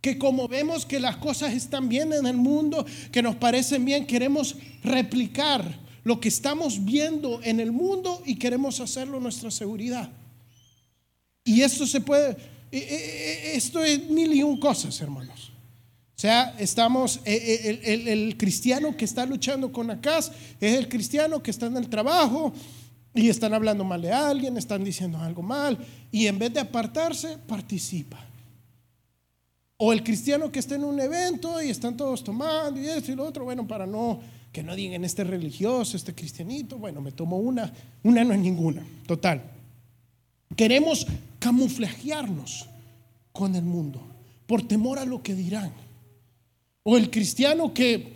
que 0.00 0.18
como 0.18 0.48
vemos 0.48 0.84
que 0.84 1.00
las 1.00 1.16
cosas 1.16 1.52
están 1.54 1.88
bien 1.88 2.12
en 2.12 2.26
el 2.26 2.36
mundo, 2.36 2.84
que 3.10 3.22
nos 3.22 3.36
parecen 3.36 3.84
bien, 3.84 4.06
queremos 4.06 4.56
replicar 4.82 5.80
lo 6.04 6.20
que 6.20 6.28
estamos 6.28 6.84
viendo 6.84 7.40
en 7.42 7.60
el 7.60 7.72
mundo 7.72 8.22
y 8.26 8.36
queremos 8.36 8.80
hacerlo 8.80 9.20
nuestra 9.20 9.50
seguridad. 9.50 10.10
Y 11.44 11.62
esto 11.62 11.86
se 11.86 12.00
puede, 12.00 12.36
e, 12.70 12.78
e, 12.78 13.52
e, 13.52 13.56
esto 13.56 13.82
es 13.82 14.08
mil 14.10 14.32
y 14.32 14.42
un 14.42 14.58
cosas, 14.58 15.00
hermanos. 15.00 15.50
O 16.16 16.20
sea, 16.22 16.54
estamos, 16.58 17.20
el, 17.24 18.08
el 18.08 18.36
cristiano 18.36 18.96
que 18.96 19.04
está 19.04 19.26
luchando 19.26 19.72
con 19.72 19.90
acá 19.90 20.18
es 20.18 20.32
el 20.60 20.88
cristiano 20.88 21.42
que 21.42 21.50
está 21.50 21.66
en 21.66 21.76
el 21.76 21.88
trabajo, 21.88 22.52
y 23.14 23.28
están 23.28 23.52
hablando 23.54 23.84
mal 23.84 24.00
de 24.00 24.12
alguien, 24.12 24.56
están 24.56 24.84
diciendo 24.84 25.18
algo 25.18 25.42
mal, 25.42 25.78
y 26.10 26.26
en 26.26 26.38
vez 26.38 26.54
de 26.54 26.60
apartarse, 26.60 27.38
participa. 27.46 28.18
O 29.76 29.92
el 29.92 30.02
cristiano 30.02 30.50
que 30.50 30.60
está 30.60 30.76
en 30.76 30.84
un 30.84 31.00
evento 31.00 31.60
y 31.60 31.68
están 31.68 31.96
todos 31.96 32.22
tomando 32.22 32.80
y 32.80 32.86
esto 32.86 33.12
y 33.12 33.16
lo 33.16 33.24
otro, 33.24 33.44
bueno, 33.44 33.66
para 33.66 33.86
no 33.86 34.20
que 34.52 34.62
no 34.62 34.76
digan 34.76 35.04
este 35.04 35.24
religioso, 35.24 35.96
este 35.96 36.14
cristianito, 36.14 36.76
bueno, 36.76 37.00
me 37.00 37.10
tomo 37.10 37.38
una, 37.38 37.72
una 38.02 38.22
no 38.22 38.34
es 38.34 38.38
ninguna, 38.38 38.84
total. 39.06 39.42
Queremos 40.54 41.06
camuflajearnos 41.38 42.66
con 43.32 43.56
el 43.56 43.62
mundo 43.62 44.02
por 44.46 44.62
temor 44.68 44.98
a 44.98 45.06
lo 45.06 45.22
que 45.22 45.34
dirán. 45.34 45.72
O 46.82 46.98
el 46.98 47.10
cristiano 47.10 47.72
que 47.72 48.12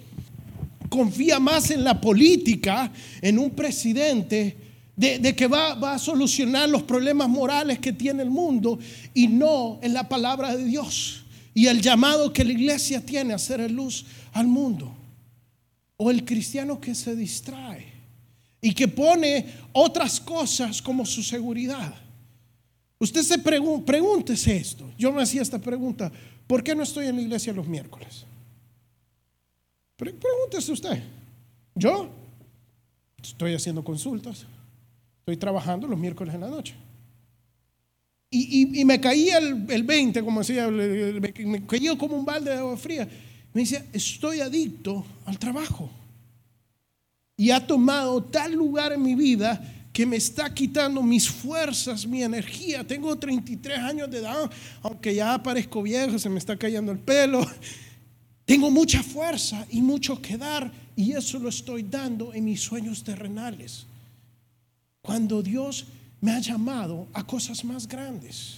confía 0.91 1.41
más 1.41 1.71
en 1.71 1.83
la 1.83 2.01
política, 2.01 2.93
en 3.23 3.39
un 3.39 3.51
presidente, 3.51 4.66
de, 4.97 5.37
que 5.37 5.47
va, 5.47 5.75
va, 5.75 5.95
a 5.95 5.99
solucionar 5.99 6.69
los 6.69 6.83
problemas 6.83 7.29
morales 7.29 7.79
que 7.79 7.93
tiene 7.93 8.23
el 8.23 8.31
mundo 8.31 8.79
y 9.13 9.29
no 9.29 9.79
en 9.83 9.93
la 9.93 10.09
palabra 10.09 10.57
de 10.57 10.65
Dios 10.65 11.25
y 11.53 11.67
el 11.67 11.81
llamado 11.81 12.33
que 12.33 12.45
la 12.45 12.53
iglesia 12.53 13.05
tiene 13.05 13.33
a 13.33 13.37
hacer 13.37 13.71
luz 13.71 14.07
al 14.33 14.47
mundo. 14.47 14.95
O 15.99 16.11
el 16.11 16.25
cristiano 16.25 16.79
que 16.79 16.95
se 16.95 17.17
distrae 17.17 17.87
y 18.61 18.75
que 18.75 18.89
pone 18.89 19.47
otras 19.73 20.21
cosas 20.21 20.83
como 20.83 21.07
su 21.07 21.23
seguridad. 21.23 21.95
Usted 22.99 23.23
se 23.23 23.39
pregunta, 23.39 23.87
pregúntese 23.87 24.57
esto. 24.57 24.91
Yo 24.99 25.13
me 25.13 25.23
hacía 25.23 25.41
esta 25.41 25.59
pregunta, 25.59 26.11
¿por 26.47 26.63
qué 26.63 26.75
no 26.75 26.83
estoy 26.83 27.07
en 27.07 27.17
la 27.17 27.23
iglesia 27.23 27.53
los 27.53 27.67
miércoles? 27.67 28.27
Pregúntese 29.97 30.73
usted. 30.73 31.03
Yo 31.75 32.11
estoy 33.23 33.55
haciendo 33.55 33.83
consultas 33.83 34.47
Estoy 35.27 35.39
trabajando 35.39 35.89
los 35.89 35.99
miércoles 35.99 36.33
en 36.37 36.41
la 36.41 36.49
noche. 36.49 36.73
Y, 38.31 38.85
me 38.85 39.01
caía 39.01 39.39
el, 39.39 39.67
el, 39.69 39.83
20, 39.83 40.23
como 40.23 40.39
decía, 40.39 40.69
me, 40.69 41.67
caía 41.67 41.99
como 41.99 42.17
un 42.17 42.25
balde 42.25 42.53
de 42.53 42.59
agua 42.59 42.77
fría. 42.77 43.09
Me 43.53 43.63
decía, 43.63 43.85
estoy 43.93 44.39
adicto 44.39 45.05
al 45.25 45.37
trabajo. 45.37 45.91
Y 47.37 47.51
ha 47.51 47.67
tomado 47.67 48.23
tal 48.23 48.53
lugar 48.53 48.93
en 48.93 49.03
mi 49.03 49.17
vida 49.17 49.61
que 49.93 50.07
me 50.07 50.15
está 50.15 50.55
quitando 50.55 51.03
mis 51.03 51.29
fuerzas, 51.29 52.07
mi 52.07 52.23
energía. 52.23 52.87
Tengo 52.87 53.19
33 53.19 53.81
años 53.81 54.09
de 54.09 54.19
edad, 54.19 54.49
aunque 54.81 55.13
ya 55.13 55.43
parezco 55.43 55.83
viejo, 55.83 56.21
se 56.21 56.29
me 56.29 56.39
está 56.39 56.57
cayendo 56.57 56.93
el 56.93 57.01
pelo. 57.01 57.45
Tengo 58.45 58.71
mucha 58.71 59.03
fuerza 59.03 59.67
y 59.73 59.83
mucho 59.83 60.23
que 60.23 60.39
dar 60.39 60.71
y 60.95 61.15
eso 61.15 61.41
lo 61.41 61.49
estoy 61.49 61.83
dando 61.83 62.33
en 62.33 62.45
mis 62.45 62.61
sueños 62.61 63.03
terrenales 63.03 63.87
cuando 65.07 65.41
Dios 65.41 65.87
me 66.21 66.33
ha 66.33 66.41
llamado 66.41 67.07
a 67.13 67.25
cosas 67.25 67.65
más 67.65 67.87
grandes. 67.87 68.57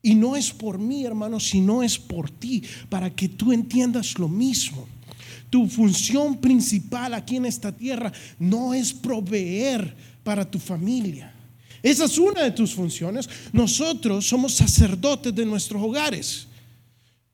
Y 0.00 0.14
no 0.14 0.36
es 0.36 0.52
por 0.52 0.78
mí, 0.78 1.04
hermano, 1.04 1.40
sino 1.40 1.82
es 1.82 1.98
por 1.98 2.30
ti, 2.30 2.62
para 2.88 3.10
que 3.10 3.28
tú 3.28 3.52
entiendas 3.52 4.16
lo 4.16 4.28
mismo. 4.28 4.86
Tu 5.50 5.66
función 5.66 6.36
principal 6.40 7.12
aquí 7.12 7.36
en 7.36 7.46
esta 7.46 7.72
tierra 7.72 8.12
no 8.38 8.72
es 8.72 8.92
proveer 8.92 9.96
para 10.22 10.48
tu 10.48 10.60
familia. 10.60 11.34
Esa 11.82 12.04
es 12.04 12.18
una 12.18 12.42
de 12.42 12.52
tus 12.52 12.72
funciones. 12.72 13.28
Nosotros 13.52 14.26
somos 14.26 14.54
sacerdotes 14.54 15.34
de 15.34 15.44
nuestros 15.44 15.82
hogares. 15.82 16.46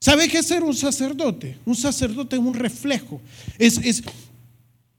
¿Sabe 0.00 0.28
qué 0.28 0.38
es 0.38 0.46
ser 0.46 0.62
un 0.62 0.74
sacerdote? 0.74 1.58
Un 1.66 1.76
sacerdote 1.76 2.36
es 2.36 2.42
un 2.42 2.54
reflejo. 2.54 3.20
Es, 3.58 3.76
es, 3.78 4.02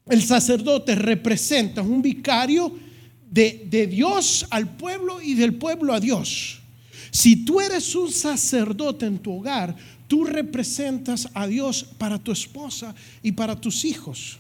el 0.06 0.22
sacerdote 0.22 0.94
representa 0.94 1.82
un 1.82 2.02
vicario 2.02 2.91
de, 3.32 3.88
Dios 3.88 4.46
al 4.50 4.76
pueblo 4.76 5.22
y 5.22 5.34
del 5.34 5.56
pueblo 5.56 5.94
a 5.94 6.00
Dios. 6.00 6.60
Si 7.10 7.46
tú 7.46 7.60
eres 7.60 7.96
un 7.96 8.12
sacerdote 8.12 9.06
en 9.06 9.18
tu 9.18 9.40
hogar, 9.40 9.76
tú 10.08 10.26
representas 10.26 11.30
a 11.34 11.48
Dios 11.48 11.84
para 11.98 12.20
tu 12.20 12.32
esposa 12.32 12.94
y 13.24 13.32
para 13.32 13.60
tus 13.60 13.86
hijos. 13.86 14.38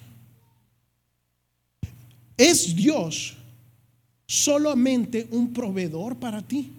¿Es 2.37 2.75
Dios 2.75 3.35
solamente 4.25 5.27
un 5.31 5.53
proveedor 5.53 6.17
para 6.17 6.41
ti? 6.41 6.69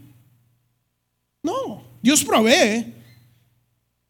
No, 1.43 1.83
Dios 2.03 2.23
provee, 2.25 2.93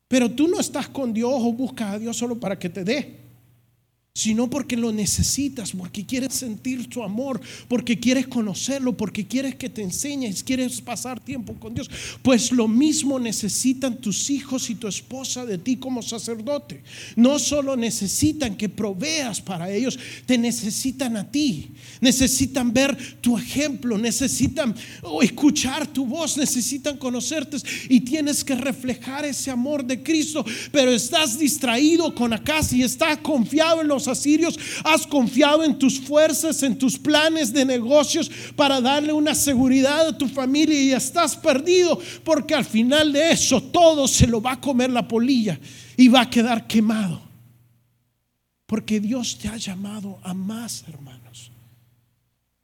Pero 0.08 0.30
tú 0.30 0.46
no 0.46 0.60
estás 0.60 0.88
con 0.88 1.12
Dios 1.14 1.32
o 1.34 1.52
buscas 1.52 1.94
a 1.94 1.98
Dios 1.98 2.16
solo 2.16 2.38
para 2.38 2.58
que 2.58 2.68
te 2.68 2.84
dé 2.84 3.21
sino 4.14 4.50
porque 4.50 4.76
lo 4.76 4.92
necesitas, 4.92 5.72
porque 5.72 6.04
quieres 6.04 6.34
sentir 6.34 6.86
su 6.92 7.02
amor, 7.02 7.40
porque 7.66 7.98
quieres 7.98 8.26
conocerlo, 8.26 8.94
porque 8.94 9.26
quieres 9.26 9.54
que 9.54 9.70
te 9.70 9.82
enseñes, 9.82 10.42
quieres 10.42 10.82
pasar 10.82 11.18
tiempo 11.18 11.54
con 11.54 11.74
Dios. 11.74 11.90
Pues 12.20 12.52
lo 12.52 12.68
mismo 12.68 13.18
necesitan 13.18 13.98
tus 14.02 14.28
hijos 14.28 14.68
y 14.68 14.74
tu 14.74 14.86
esposa 14.86 15.46
de 15.46 15.56
ti 15.56 15.76
como 15.76 16.02
sacerdote. 16.02 16.82
No 17.16 17.38
solo 17.38 17.74
necesitan 17.74 18.54
que 18.54 18.68
proveas 18.68 19.40
para 19.40 19.70
ellos, 19.70 19.98
te 20.26 20.36
necesitan 20.36 21.16
a 21.16 21.30
ti. 21.30 21.70
Necesitan 22.02 22.70
ver 22.70 22.94
tu 23.22 23.38
ejemplo, 23.38 23.96
necesitan 23.96 24.74
escuchar 25.22 25.86
tu 25.86 26.04
voz, 26.04 26.36
necesitan 26.36 26.98
conocerte 26.98 27.56
y 27.88 28.00
tienes 28.00 28.44
que 28.44 28.54
reflejar 28.54 29.24
ese 29.24 29.50
amor 29.50 29.84
de 29.84 30.02
Cristo, 30.02 30.44
pero 30.70 30.92
estás 30.92 31.38
distraído 31.38 32.14
con 32.14 32.34
acá 32.34 32.52
y 32.70 32.82
estás 32.82 33.16
confiado 33.18 33.80
en 33.80 33.88
los 33.88 34.01
asirios, 34.08 34.58
has 34.84 35.06
confiado 35.06 35.64
en 35.64 35.78
tus 35.78 36.00
fuerzas, 36.00 36.62
en 36.62 36.78
tus 36.78 36.98
planes 36.98 37.52
de 37.52 37.64
negocios 37.64 38.30
para 38.56 38.80
darle 38.80 39.12
una 39.12 39.34
seguridad 39.34 40.08
a 40.08 40.18
tu 40.18 40.28
familia 40.28 40.80
y 40.80 40.92
estás 40.92 41.36
perdido 41.36 41.98
porque 42.24 42.54
al 42.54 42.64
final 42.64 43.12
de 43.12 43.30
eso 43.30 43.62
todo 43.62 44.06
se 44.08 44.26
lo 44.26 44.40
va 44.40 44.52
a 44.52 44.60
comer 44.60 44.90
la 44.90 45.06
polilla 45.06 45.58
y 45.96 46.08
va 46.08 46.22
a 46.22 46.30
quedar 46.30 46.66
quemado. 46.66 47.20
Porque 48.66 49.00
Dios 49.00 49.38
te 49.38 49.48
ha 49.48 49.56
llamado 49.56 50.18
a 50.22 50.32
más, 50.32 50.84
hermanos. 50.88 51.50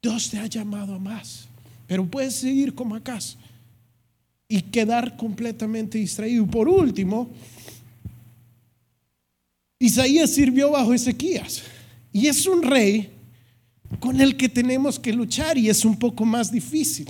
Dios 0.01 0.29
te 0.29 0.39
ha 0.39 0.47
llamado 0.47 0.95
a 0.95 0.99
más. 0.99 1.47
Pero 1.85 2.05
puedes 2.05 2.35
seguir 2.35 2.73
como 2.73 2.95
acá 2.95 3.19
y 4.47 4.61
quedar 4.63 5.15
completamente 5.15 5.99
distraído. 5.99 6.47
Por 6.47 6.67
último, 6.67 7.29
Isaías 9.81 10.31
sirvió 10.31 10.71
bajo 10.71 10.93
Ezequías 10.93 11.61
y 12.11 12.27
es 12.27 12.45
un 12.45 12.61
rey 12.61 13.11
con 14.01 14.19
el 14.19 14.35
que 14.35 14.49
tenemos 14.49 14.99
que 14.99 15.13
luchar 15.13 15.57
y 15.57 15.69
es 15.69 15.85
un 15.85 15.97
poco 15.97 16.25
más 16.25 16.51
difícil. 16.51 17.07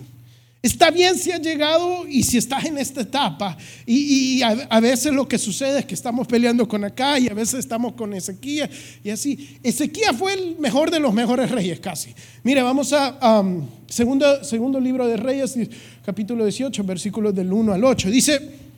Está 0.61 0.91
bien 0.91 1.17
si 1.17 1.31
has 1.31 1.41
llegado 1.41 2.07
y 2.07 2.21
si 2.21 2.37
estás 2.37 2.65
en 2.65 2.77
esta 2.77 3.01
etapa 3.01 3.57
y, 3.87 4.43
a, 4.43 4.79
veces 4.79 5.11
lo 5.11 5.27
que 5.27 5.39
sucede 5.39 5.79
es 5.79 5.85
que 5.85 5.95
estamos 5.95 6.27
peleando 6.27 6.67
con 6.67 6.83
acá 6.83 7.17
y 7.17 7.27
a 7.27 7.33
veces 7.33 7.59
estamos 7.59 7.93
con 7.93 8.13
Ezequías 8.13 8.69
y 9.03 9.09
así. 9.09 9.57
Ezequías 9.63 10.15
fue 10.15 10.33
el 10.33 10.59
mejor 10.59 10.91
de 10.91 10.99
los 10.99 11.11
mejores 11.11 11.49
reyes 11.49 11.79
casi. 11.79 12.13
Mire, 12.43 12.61
vamos 12.61 12.93
a 12.93 13.39
um, 13.39 13.65
segundo, 13.87 14.43
segundo 14.43 14.79
libro 14.79 15.07
de 15.07 15.17
Reyes, 15.17 15.57
capítulo 16.05 16.43
18, 16.43 16.83
versículos 16.83 17.33
del 17.33 17.51
1 17.51 17.73
al 17.73 17.83
8. 17.83 18.11
Dice, 18.11 18.68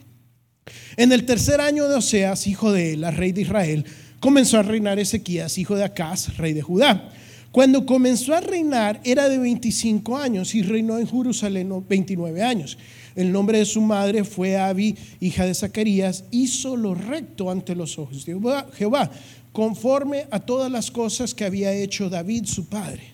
en 0.97 1.12
el 1.12 1.26
tercer 1.26 1.62
año 1.62 1.88
de 1.88 1.95
Oseas, 1.95 2.47
hijo 2.47 2.71
de 2.71 2.93
Ela, 2.93 3.12
rey 3.12 3.32
de 3.32 3.41
Israel, 3.41 3.86
comenzó 4.19 4.60
a 4.60 4.63
reinar 4.63 5.00
Ezequías, 5.00 5.58
hijo 5.58 5.76
de 5.76 5.84
Acaz, 5.84 6.38
rey 6.38 6.54
de 6.54 6.62
Judá. 6.62 7.10
Cuando 7.52 7.86
comenzó 7.86 8.34
a 8.34 8.39
reinar 8.39 9.02
era 9.04 9.28
de 9.28 9.38
25 9.38 10.17
años 10.17 10.56
y 10.56 10.62
reinó 10.62 10.97
en 10.97 11.08
Jerusalén 11.08 11.86
29 11.88 12.41
años. 12.41 12.78
El 13.15 13.32
nombre 13.32 13.58
de 13.58 13.65
su 13.65 13.82
madre 13.82 14.24
fue 14.24 14.58
Abi, 14.58 14.95
hija 15.19 15.45
de 15.45 15.54
Zacarías, 15.54 16.24
hizo 16.32 16.78
lo 16.78 16.95
recto 16.95 17.52
ante 17.52 17.76
los 17.76 18.00
ojos 18.00 18.26
de 18.26 18.39
Jehová, 18.78 19.12
conforme 19.52 20.28
a 20.32 20.39
todas 20.39 20.71
las 20.71 20.91
cosas 20.91 21.34
que 21.34 21.43
había 21.43 21.74
hecho 21.74 22.10
David 22.10 22.45
su 22.45 22.67
padre. 22.67 23.11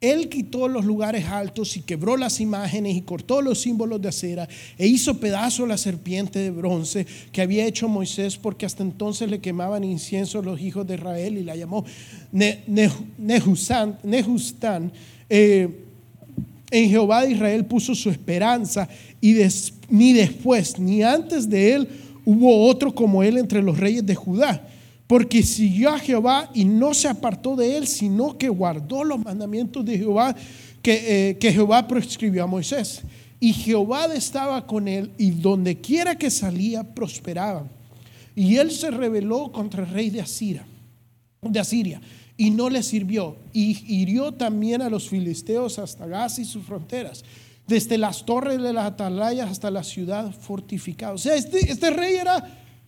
Él 0.00 0.28
quitó 0.28 0.68
los 0.68 0.84
lugares 0.84 1.24
altos 1.26 1.76
y 1.76 1.80
quebró 1.80 2.16
las 2.16 2.40
imágenes 2.40 2.94
y 2.94 3.00
cortó 3.02 3.40
los 3.40 3.60
símbolos 3.60 4.02
de 4.02 4.08
acera 4.08 4.48
e 4.76 4.86
hizo 4.86 5.18
pedazo 5.18 5.66
la 5.66 5.78
serpiente 5.78 6.40
de 6.40 6.50
bronce 6.50 7.06
que 7.32 7.40
había 7.40 7.64
hecho 7.64 7.88
Moisés 7.88 8.36
porque 8.36 8.66
hasta 8.66 8.82
entonces 8.82 9.30
le 9.30 9.40
quemaban 9.40 9.82
incienso 9.82 10.42
los 10.42 10.60
hijos 10.60 10.86
de 10.86 10.96
Israel 10.96 11.38
y 11.38 11.44
la 11.44 11.56
llamó 11.56 11.86
Nehustán. 13.22 14.92
Eh, 15.30 15.68
en 16.70 16.90
Jehová 16.90 17.24
de 17.24 17.32
Israel 17.32 17.64
puso 17.64 17.94
su 17.94 18.10
esperanza 18.10 18.88
y 19.20 19.34
ni 19.88 20.12
después 20.12 20.78
ni 20.78 21.02
antes 21.02 21.48
de 21.48 21.74
él 21.74 21.88
hubo 22.26 22.66
otro 22.66 22.94
como 22.94 23.22
él 23.22 23.38
entre 23.38 23.62
los 23.62 23.78
reyes 23.78 24.04
de 24.04 24.14
Judá 24.14 24.68
porque 25.06 25.42
siguió 25.42 25.90
a 25.90 25.98
Jehová 25.98 26.50
y 26.54 26.64
no 26.64 26.94
se 26.94 27.08
apartó 27.08 27.56
de 27.56 27.76
él, 27.76 27.86
sino 27.86 28.38
que 28.38 28.48
guardó 28.48 29.04
los 29.04 29.18
mandamientos 29.18 29.84
de 29.84 29.98
Jehová 29.98 30.34
que, 30.80 31.30
eh, 31.30 31.38
que 31.38 31.52
Jehová 31.52 31.86
prescribió 31.86 32.44
a 32.44 32.46
Moisés. 32.46 33.02
Y 33.38 33.52
Jehová 33.52 34.06
estaba 34.14 34.66
con 34.66 34.88
él 34.88 35.10
y 35.18 35.30
donde 35.30 35.80
quiera 35.80 36.16
que 36.16 36.30
salía 36.30 36.82
prosperaba. 36.82 37.68
Y 38.34 38.56
él 38.56 38.70
se 38.70 38.90
rebeló 38.90 39.52
contra 39.52 39.82
el 39.82 39.90
rey 39.90 40.10
de 40.10 40.22
Asiria, 40.22 40.66
de 41.42 41.60
Asiria 41.60 42.00
y 42.36 42.50
no 42.50 42.70
le 42.70 42.82
sirvió. 42.82 43.36
Y 43.52 43.84
hirió 43.94 44.32
también 44.32 44.82
a 44.82 44.90
los 44.90 45.08
filisteos 45.08 45.78
hasta 45.78 46.06
Gaza 46.06 46.40
y 46.40 46.44
sus 46.44 46.64
fronteras, 46.64 47.24
desde 47.66 47.98
las 47.98 48.24
torres 48.24 48.60
de 48.60 48.72
las 48.72 48.86
atalayas 48.86 49.50
hasta 49.50 49.70
la 49.70 49.84
ciudad 49.84 50.32
fortificada. 50.32 51.12
O 51.12 51.18
sea, 51.18 51.34
este, 51.34 51.70
este 51.70 51.90
rey 51.90 52.14
era 52.14 52.42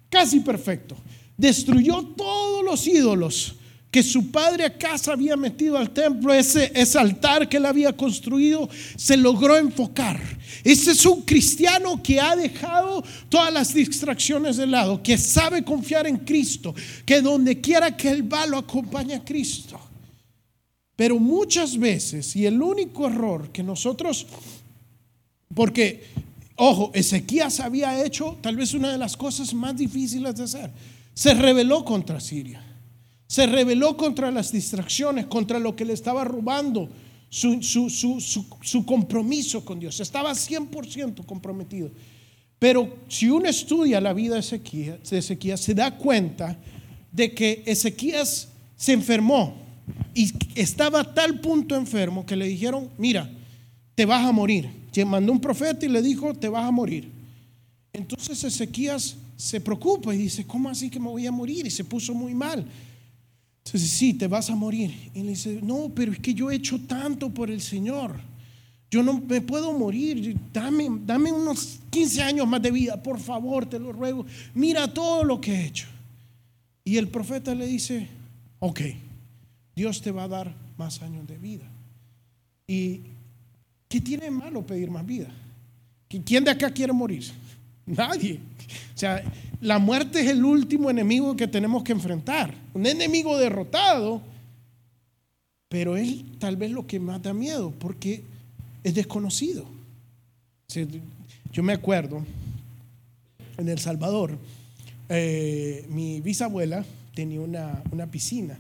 casi 0.08 0.40
perfecto 0.40 0.96
destruyó 1.36 2.02
todos 2.16 2.64
los 2.64 2.86
ídolos 2.86 3.56
que 3.96 4.02
su 4.02 4.30
padre 4.30 4.66
a 4.66 4.76
casa 4.76 5.12
había 5.12 5.36
metido 5.36 5.78
al 5.78 5.88
templo, 5.90 6.34
ese, 6.34 6.70
altar 6.98 7.48
que 7.48 7.56
él 7.56 7.64
había 7.64 7.96
construido, 7.96 8.68
se 8.94 9.16
logró 9.16 9.56
enfocar. 9.56 10.20
Ese 10.62 10.90
es 10.90 11.06
un 11.06 11.22
cristiano 11.22 12.02
que 12.02 12.20
ha 12.20 12.36
dejado 12.36 13.02
todas 13.30 13.50
las 13.50 13.72
distracciones 13.72 14.58
de 14.58 14.66
lado, 14.66 15.02
que 15.02 15.16
sabe 15.16 15.64
confiar 15.64 16.06
en 16.06 16.18
Cristo, 16.18 16.74
que 17.06 17.22
donde 17.22 17.58
quiera 17.60 17.96
que 17.96 18.10
él 18.10 18.30
va 18.30 18.46
lo 18.46 18.58
acompaña 18.58 19.16
a 19.16 19.24
Cristo. 19.24 19.80
Pero 20.94 21.18
muchas 21.18 21.78
veces, 21.78 22.36
y 22.36 22.44
el 22.44 22.60
único 22.60 23.06
error 23.06 23.50
que 23.50 23.62
nosotros, 23.62 24.26
porque, 25.54 26.04
ojo, 26.56 26.90
Ezequías 26.92 27.60
había 27.60 28.04
hecho 28.04 28.36
tal 28.42 28.56
vez 28.56 28.74
una 28.74 28.92
de 28.92 28.98
las 28.98 29.16
cosas 29.16 29.54
más 29.54 29.74
difíciles 29.74 30.36
de 30.36 30.44
hacer 30.44 30.95
se 31.16 31.32
rebeló 31.32 31.82
contra 31.82 32.20
Siria. 32.20 32.62
Se 33.26 33.46
rebeló 33.46 33.96
contra 33.96 34.30
las 34.30 34.52
distracciones, 34.52 35.24
contra 35.26 35.58
lo 35.58 35.74
que 35.74 35.86
le 35.86 35.94
estaba 35.94 36.24
robando 36.24 36.90
su, 37.30 38.84
compromiso 38.86 39.64
con 39.64 39.80
Dios. 39.80 39.98
Estaba 39.98 40.32
100% 40.32 41.24
comprometido. 41.24 41.90
Pero 42.58 42.98
si 43.08 43.30
uno 43.30 43.48
estudia 43.48 43.98
la 43.98 44.12
vida 44.12 44.34
de 44.34 45.18
Ezequías, 45.18 45.60
se 45.60 45.74
da 45.74 45.96
cuenta 45.96 46.58
de 47.10 47.32
que 47.32 47.62
Ezequías 47.64 48.50
se 48.76 48.92
enfermó 48.92 49.56
y 50.14 50.34
estaba 50.54 51.00
a 51.00 51.14
tal 51.14 51.40
punto 51.40 51.76
enfermo 51.76 52.26
que 52.26 52.36
le 52.36 52.46
dijeron, 52.46 52.90
mira, 52.98 53.30
te 53.94 54.04
vas 54.04 54.22
a 54.22 54.32
morir. 54.32 54.68
Mandó 55.06 55.32
un 55.32 55.40
profeta 55.40 55.86
y 55.86 55.88
le 55.88 56.02
dijo, 56.02 56.34
te 56.34 56.50
vas 56.50 56.66
a 56.66 56.70
morir. 56.70 57.10
Entonces 57.94 58.44
Ezequías 58.44 59.16
se 59.36 59.60
preocupa 59.60 60.14
y 60.14 60.18
dice, 60.18 60.46
¿cómo 60.46 60.68
así 60.68 60.88
que 60.88 60.98
me 60.98 61.08
voy 61.08 61.26
a 61.26 61.32
morir? 61.32 61.66
Y 61.66 61.70
se 61.70 61.84
puso 61.84 62.14
muy 62.14 62.34
mal. 62.34 62.66
Entonces, 63.64 63.90
sí, 63.90 64.14
te 64.14 64.26
vas 64.26 64.48
a 64.48 64.54
morir. 64.54 65.10
Y 65.14 65.22
le 65.22 65.30
dice, 65.30 65.60
no, 65.62 65.90
pero 65.94 66.12
es 66.12 66.18
que 66.18 66.32
yo 66.32 66.50
he 66.50 66.54
hecho 66.54 66.80
tanto 66.80 67.30
por 67.30 67.50
el 67.50 67.60
Señor. 67.60 68.16
Yo 68.90 69.02
no 69.02 69.20
me 69.20 69.40
puedo 69.40 69.72
morir. 69.76 70.36
Dame, 70.52 70.88
dame 71.04 71.32
unos 71.32 71.80
15 71.90 72.22
años 72.22 72.46
más 72.46 72.62
de 72.62 72.70
vida, 72.70 73.02
por 73.02 73.18
favor, 73.18 73.66
te 73.66 73.78
lo 73.78 73.92
ruego. 73.92 74.24
Mira 74.54 74.92
todo 74.92 75.24
lo 75.24 75.40
que 75.40 75.52
he 75.52 75.66
hecho. 75.66 75.86
Y 76.84 76.96
el 76.96 77.08
profeta 77.08 77.54
le 77.54 77.66
dice, 77.66 78.08
ok, 78.60 78.80
Dios 79.74 80.00
te 80.00 80.12
va 80.12 80.24
a 80.24 80.28
dar 80.28 80.54
más 80.78 81.02
años 81.02 81.26
de 81.26 81.36
vida. 81.36 81.64
¿Y 82.66 83.00
qué 83.88 84.00
tiene 84.00 84.30
malo 84.30 84.64
pedir 84.64 84.90
más 84.90 85.04
vida? 85.04 85.28
¿Quién 86.08 86.44
de 86.44 86.52
acá 86.52 86.70
quiere 86.70 86.92
morir? 86.92 87.24
Nadie. 87.86 88.40
O 88.94 88.98
sea, 88.98 89.22
la 89.60 89.78
muerte 89.78 90.20
es 90.20 90.28
el 90.28 90.44
último 90.44 90.90
enemigo 90.90 91.36
que 91.36 91.46
tenemos 91.46 91.84
que 91.84 91.92
enfrentar. 91.92 92.52
Un 92.74 92.86
enemigo 92.86 93.38
derrotado, 93.38 94.20
pero 95.68 95.96
es 95.96 96.24
tal 96.38 96.56
vez 96.56 96.72
lo 96.72 96.86
que 96.86 96.98
más 96.98 97.22
da 97.22 97.32
miedo, 97.32 97.72
porque 97.78 98.24
es 98.82 98.94
desconocido. 98.94 99.66
yo 101.52 101.62
me 101.62 101.72
acuerdo, 101.72 102.24
en 103.56 103.68
El 103.68 103.78
Salvador, 103.78 104.36
eh, 105.08 105.86
mi 105.88 106.20
bisabuela 106.20 106.84
tenía 107.14 107.40
una, 107.40 107.82
una, 107.90 108.06
piscina, 108.10 108.58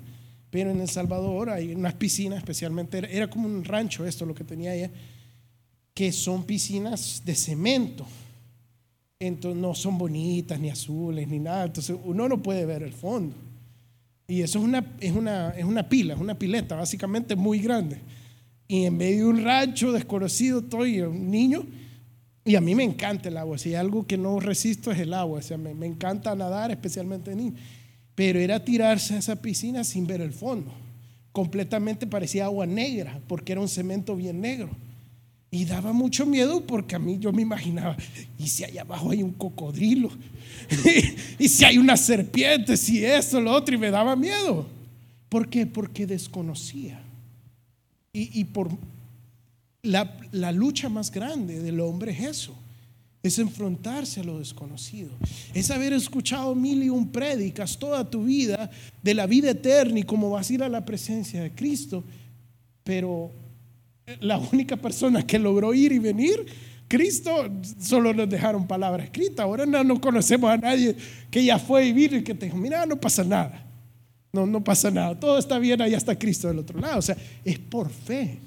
pero 0.50 0.70
en 0.70 0.80
El 0.80 0.88
Salvador 0.88 1.50
hay 1.50 1.74
unas 1.74 1.94
piscinas, 1.94 2.38
especialmente, 2.38 2.98
era 3.14 3.28
como 3.28 3.46
un 3.46 3.64
rancho 3.64 4.06
esto 4.06 4.24
lo 4.24 4.34
que 4.34 4.44
tenía 4.44 4.74
ella, 4.74 4.90
que 5.92 6.12
son 6.12 6.44
piscinas 6.44 7.22
de 7.24 7.34
cemento 7.34 8.06
entonces 9.18 9.60
no 9.60 9.74
son 9.74 9.96
bonitas, 9.96 10.60
ni 10.60 10.68
azules, 10.68 11.26
ni 11.28 11.38
nada. 11.38 11.64
Entonces 11.64 11.96
uno 12.04 12.28
no 12.28 12.42
puede 12.42 12.66
ver 12.66 12.82
el 12.82 12.92
fondo. 12.92 13.34
Y 14.28 14.42
eso 14.42 14.58
es 14.58 14.64
una, 14.64 14.84
es 15.00 15.12
una, 15.12 15.50
es 15.50 15.64
una 15.64 15.88
pila, 15.88 16.14
es 16.14 16.20
una 16.20 16.38
pileta 16.38 16.74
básicamente 16.74 17.36
muy 17.36 17.60
grande. 17.60 18.00
Y 18.68 18.84
en 18.84 18.96
medio 18.96 19.24
de 19.24 19.30
un 19.30 19.44
rancho 19.44 19.92
desconocido 19.92 20.58
estoy, 20.60 21.00
un 21.00 21.30
niño, 21.30 21.64
Y 22.44 22.56
a 22.56 22.60
mí 22.60 22.74
me 22.74 22.84
encanta 22.84 23.28
el 23.28 23.36
agua. 23.36 23.58
Si 23.58 23.70
hay 23.70 23.76
algo 23.76 24.06
que 24.06 24.18
no 24.18 24.38
resisto 24.38 24.90
es 24.92 24.98
el 24.98 25.14
agua. 25.14 25.38
O 25.38 25.42
sea, 25.42 25.56
me, 25.56 25.74
me 25.74 25.86
encanta 25.86 26.34
nadar, 26.34 26.70
especialmente 26.70 27.32
en 27.32 27.56
Pero 28.14 28.38
era 28.38 28.64
tirarse 28.64 29.14
a 29.14 29.18
esa 29.18 29.36
piscina 29.36 29.82
sin 29.82 30.06
ver 30.06 30.20
el 30.20 30.32
fondo. 30.32 30.72
Completamente 31.32 32.06
parecía 32.06 32.46
agua 32.46 32.66
negra, 32.66 33.20
porque 33.28 33.52
era 33.52 33.60
un 33.60 33.68
cemento 33.68 34.14
bien 34.16 34.40
negro. 34.40 34.70
Y 35.50 35.64
daba 35.64 35.92
mucho 35.92 36.26
miedo 36.26 36.66
porque 36.66 36.96
a 36.96 36.98
mí 36.98 37.18
yo 37.18 37.32
me 37.32 37.42
imaginaba, 37.42 37.96
¿y 38.38 38.48
si 38.48 38.64
allá 38.64 38.82
abajo 38.82 39.10
hay 39.10 39.22
un 39.22 39.32
cocodrilo? 39.32 40.10
¿Y 41.38 41.48
si 41.48 41.64
hay 41.64 41.78
una 41.78 41.96
serpiente? 41.96 42.76
Si 42.76 43.04
eso, 43.04 43.40
lo 43.40 43.52
otro, 43.52 43.74
y 43.74 43.78
me 43.78 43.90
daba 43.90 44.16
miedo. 44.16 44.66
¿Por 45.28 45.48
qué? 45.48 45.66
Porque 45.66 46.06
desconocía. 46.06 47.00
Y, 48.12 48.44
por 48.44 48.70
la, 49.82 50.18
la, 50.32 50.50
lucha 50.50 50.88
más 50.88 51.10
grande 51.10 51.60
del 51.60 51.80
hombre 51.80 52.12
es 52.12 52.20
eso, 52.20 52.54
es 53.22 53.38
enfrentarse 53.38 54.20
a 54.20 54.24
lo 54.24 54.38
desconocido, 54.38 55.10
es 55.52 55.70
haber 55.70 55.92
escuchado 55.92 56.54
mil 56.54 56.82
y 56.82 56.88
un 56.88 57.08
prédicas 57.08 57.76
toda 57.76 58.08
tu 58.08 58.24
vida 58.24 58.70
de 59.02 59.12
la 59.12 59.26
vida 59.26 59.50
eterna 59.50 59.98
y 59.98 60.04
cómo 60.04 60.30
vas 60.30 60.48
a 60.48 60.54
ir 60.54 60.62
a 60.62 60.70
la 60.70 60.86
presencia 60.86 61.42
de 61.42 61.50
Cristo, 61.50 62.02
pero 62.82 63.30
la 64.20 64.38
única 64.38 64.76
persona 64.76 65.26
que 65.26 65.38
logró 65.38 65.74
ir 65.74 65.92
y 65.92 65.98
venir, 65.98 66.46
Cristo, 66.88 67.50
solo 67.80 68.14
nos 68.14 68.28
dejaron 68.28 68.66
palabra 68.66 69.04
escrita. 69.04 69.42
Ahora 69.42 69.66
no, 69.66 70.00
conocemos 70.00 70.50
a 70.50 70.56
nadie 70.56 70.96
que 71.30 71.44
ya 71.44 71.58
fue 71.58 71.86
y 71.86 71.92
vino 71.92 72.16
y 72.16 72.22
que 72.22 72.34
te 72.34 72.46
dijo, 72.46 72.56
mira, 72.56 72.86
no 72.86 72.96
pasa 72.96 73.24
nada. 73.24 73.64
No, 74.32 74.46
no 74.46 74.62
pasa 74.62 74.90
nada. 74.90 75.18
Todo 75.18 75.38
está 75.38 75.58
bien, 75.58 75.80
allá 75.80 75.96
está 75.96 76.16
Cristo 76.16 76.48
del 76.48 76.58
otro 76.58 76.78
lado. 76.78 76.98
O 76.98 77.02
sea, 77.02 77.16
es 77.44 77.58
por 77.58 77.90
fe. 77.90 78.38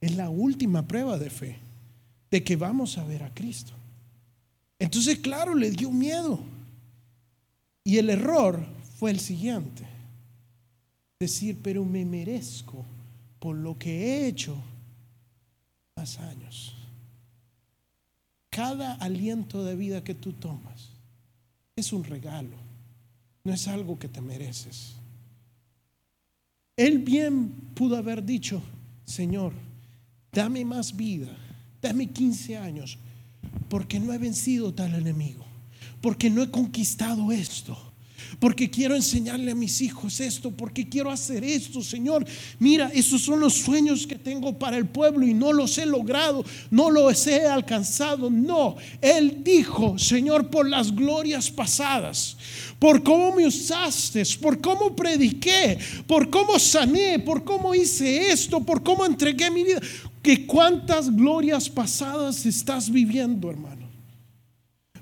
Es 0.00 0.14
la 0.16 0.28
última 0.28 0.86
prueba 0.86 1.18
de 1.18 1.30
fe 1.30 1.56
de 2.30 2.42
que 2.42 2.56
vamos 2.56 2.98
a 2.98 3.04
ver 3.04 3.22
a 3.22 3.32
Cristo. 3.32 3.72
Entonces, 4.78 5.18
claro, 5.20 5.54
le 5.54 5.70
dio 5.70 5.90
miedo. 5.90 6.40
Y 7.84 7.96
el 7.98 8.10
error 8.10 8.60
fue 8.98 9.10
el 9.10 9.20
siguiente. 9.20 9.84
Decir, 11.18 11.58
pero 11.62 11.84
me 11.84 12.04
merezco 12.04 12.84
por 13.38 13.56
lo 13.56 13.78
que 13.78 14.04
he 14.04 14.26
hecho 14.26 14.56
más 15.96 16.18
años. 16.18 16.74
Cada 18.50 18.94
aliento 18.94 19.64
de 19.64 19.74
vida 19.74 20.04
que 20.04 20.14
tú 20.14 20.32
tomas 20.32 20.90
es 21.76 21.92
un 21.92 22.04
regalo, 22.04 22.56
no 23.42 23.52
es 23.52 23.66
algo 23.68 23.98
que 23.98 24.08
te 24.08 24.20
mereces. 24.20 24.94
Él 26.76 26.98
bien 26.98 27.50
pudo 27.74 27.96
haber 27.96 28.24
dicho, 28.24 28.62
Señor, 29.04 29.52
dame 30.32 30.64
más 30.64 30.96
vida, 30.96 31.36
dame 31.80 32.08
15 32.08 32.56
años, 32.58 32.98
porque 33.68 34.00
no 34.00 34.12
he 34.12 34.18
vencido 34.18 34.72
tal 34.72 34.94
enemigo, 34.94 35.44
porque 36.00 36.30
no 36.30 36.42
he 36.42 36.50
conquistado 36.50 37.30
esto 37.32 37.93
porque 38.38 38.70
quiero 38.70 38.94
enseñarle 38.94 39.52
a 39.52 39.54
mis 39.54 39.80
hijos 39.80 40.20
esto, 40.20 40.50
porque 40.50 40.88
quiero 40.88 41.10
hacer 41.10 41.44
esto, 41.44 41.82
Señor. 41.82 42.24
Mira, 42.58 42.90
esos 42.94 43.22
son 43.22 43.40
los 43.40 43.54
sueños 43.54 44.06
que 44.06 44.16
tengo 44.16 44.58
para 44.58 44.76
el 44.76 44.86
pueblo 44.86 45.26
y 45.26 45.34
no 45.34 45.52
los 45.52 45.78
he 45.78 45.86
logrado, 45.86 46.44
no 46.70 46.90
los 46.90 47.26
he 47.26 47.46
alcanzado. 47.46 48.30
No, 48.30 48.76
Él 49.00 49.42
dijo, 49.42 49.98
Señor, 49.98 50.48
por 50.50 50.68
las 50.68 50.94
glorias 50.94 51.50
pasadas, 51.50 52.36
por 52.78 53.02
cómo 53.02 53.34
me 53.34 53.46
usaste, 53.46 54.22
por 54.40 54.60
cómo 54.60 54.94
prediqué, 54.94 55.78
por 56.06 56.30
cómo 56.30 56.58
sané, 56.58 57.18
por 57.18 57.44
cómo 57.44 57.74
hice 57.74 58.30
esto, 58.30 58.60
por 58.60 58.82
cómo 58.82 59.04
entregué 59.04 59.50
mi 59.50 59.64
vida. 59.64 59.80
Que 60.22 60.46
cuántas 60.46 61.14
glorias 61.14 61.68
pasadas 61.68 62.46
estás 62.46 62.90
viviendo, 62.90 63.50
hermano 63.50 63.83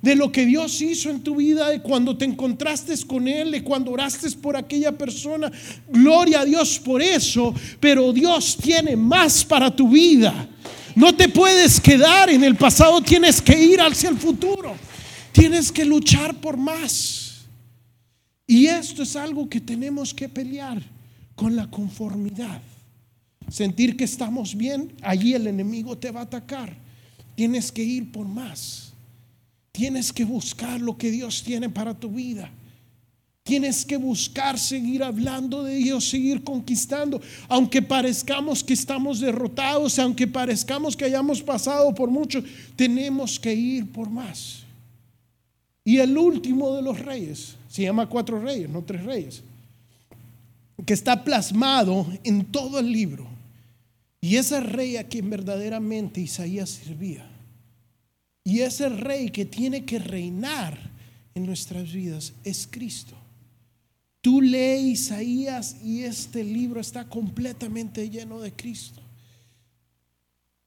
de 0.02 0.16
lo 0.16 0.32
que 0.32 0.44
Dios 0.44 0.80
hizo 0.82 1.08
en 1.10 1.22
tu 1.22 1.36
vida, 1.36 1.70
de 1.70 1.80
cuando 1.80 2.18
te 2.18 2.24
encontraste 2.24 2.92
con 3.06 3.28
Él, 3.28 3.52
de 3.52 3.62
cuando 3.62 3.92
oraste 3.92 4.28
por 4.32 4.56
aquella 4.56 4.90
persona. 4.92 5.50
Gloria 5.88 6.40
a 6.40 6.44
Dios 6.44 6.80
por 6.80 7.00
eso, 7.00 7.54
pero 7.78 8.12
Dios 8.12 8.56
tiene 8.60 8.96
más 8.96 9.44
para 9.44 9.74
tu 9.74 9.88
vida. 9.88 10.48
No 10.96 11.14
te 11.14 11.28
puedes 11.28 11.80
quedar 11.80 12.28
en 12.30 12.42
el 12.42 12.56
pasado, 12.56 13.00
tienes 13.00 13.40
que 13.40 13.58
ir 13.64 13.80
hacia 13.80 14.10
el 14.10 14.18
futuro. 14.18 14.74
Tienes 15.30 15.70
que 15.72 15.84
luchar 15.84 16.34
por 16.34 16.56
más. 16.56 17.46
Y 18.46 18.66
esto 18.66 19.04
es 19.04 19.16
algo 19.16 19.48
que 19.48 19.60
tenemos 19.60 20.12
que 20.12 20.28
pelear 20.28 20.82
con 21.34 21.56
la 21.56 21.70
conformidad. 21.70 22.60
Sentir 23.48 23.96
que 23.96 24.04
estamos 24.04 24.54
bien, 24.56 24.92
allí 25.00 25.32
el 25.34 25.46
enemigo 25.46 25.96
te 25.96 26.10
va 26.10 26.20
a 26.20 26.24
atacar. 26.24 26.76
Tienes 27.34 27.72
que 27.72 27.82
ir 27.82 28.10
por 28.12 28.26
más. 28.26 28.91
Tienes 29.72 30.12
que 30.12 30.24
buscar 30.24 30.80
lo 30.80 30.98
que 30.98 31.10
Dios 31.10 31.42
tiene 31.42 31.70
para 31.70 31.94
tu 31.94 32.10
vida. 32.10 32.50
Tienes 33.42 33.84
que 33.84 33.96
buscar 33.96 34.58
seguir 34.58 35.02
hablando 35.02 35.64
de 35.64 35.74
Dios, 35.74 36.08
seguir 36.08 36.44
conquistando, 36.44 37.20
aunque 37.48 37.82
parezcamos 37.82 38.62
que 38.62 38.74
estamos 38.74 39.18
derrotados, 39.18 39.98
aunque 39.98 40.28
parezcamos 40.28 40.96
que 40.96 41.06
hayamos 41.06 41.42
pasado 41.42 41.92
por 41.92 42.08
mucho, 42.08 42.44
tenemos 42.76 43.40
que 43.40 43.52
ir 43.52 43.90
por 43.90 44.08
más. 44.08 44.62
Y 45.84 45.98
el 45.98 46.16
último 46.16 46.76
de 46.76 46.82
los 46.82 47.00
reyes, 47.00 47.56
se 47.68 47.82
llama 47.82 48.08
cuatro 48.08 48.40
reyes, 48.40 48.68
no 48.68 48.82
tres 48.82 49.02
reyes, 49.02 49.42
que 50.86 50.92
está 50.92 51.24
plasmado 51.24 52.06
en 52.22 52.44
todo 52.44 52.78
el 52.78 52.92
libro. 52.92 53.26
Y 54.20 54.36
ese 54.36 54.60
rey 54.60 54.98
a 54.98 55.08
quien 55.08 55.28
verdaderamente 55.30 56.20
Isaías 56.20 56.70
servía 56.70 57.31
y 58.44 58.60
ese 58.60 58.88
rey 58.88 59.30
que 59.30 59.44
tiene 59.44 59.84
que 59.84 59.98
reinar 59.98 60.78
en 61.34 61.46
nuestras 61.46 61.92
vidas 61.92 62.32
es 62.44 62.68
Cristo. 62.70 63.16
Tú 64.20 64.40
lees 64.40 64.84
Isaías 64.84 65.76
y 65.84 66.02
este 66.02 66.44
libro 66.44 66.80
está 66.80 67.08
completamente 67.08 68.08
lleno 68.08 68.40
de 68.40 68.52
Cristo. 68.52 69.00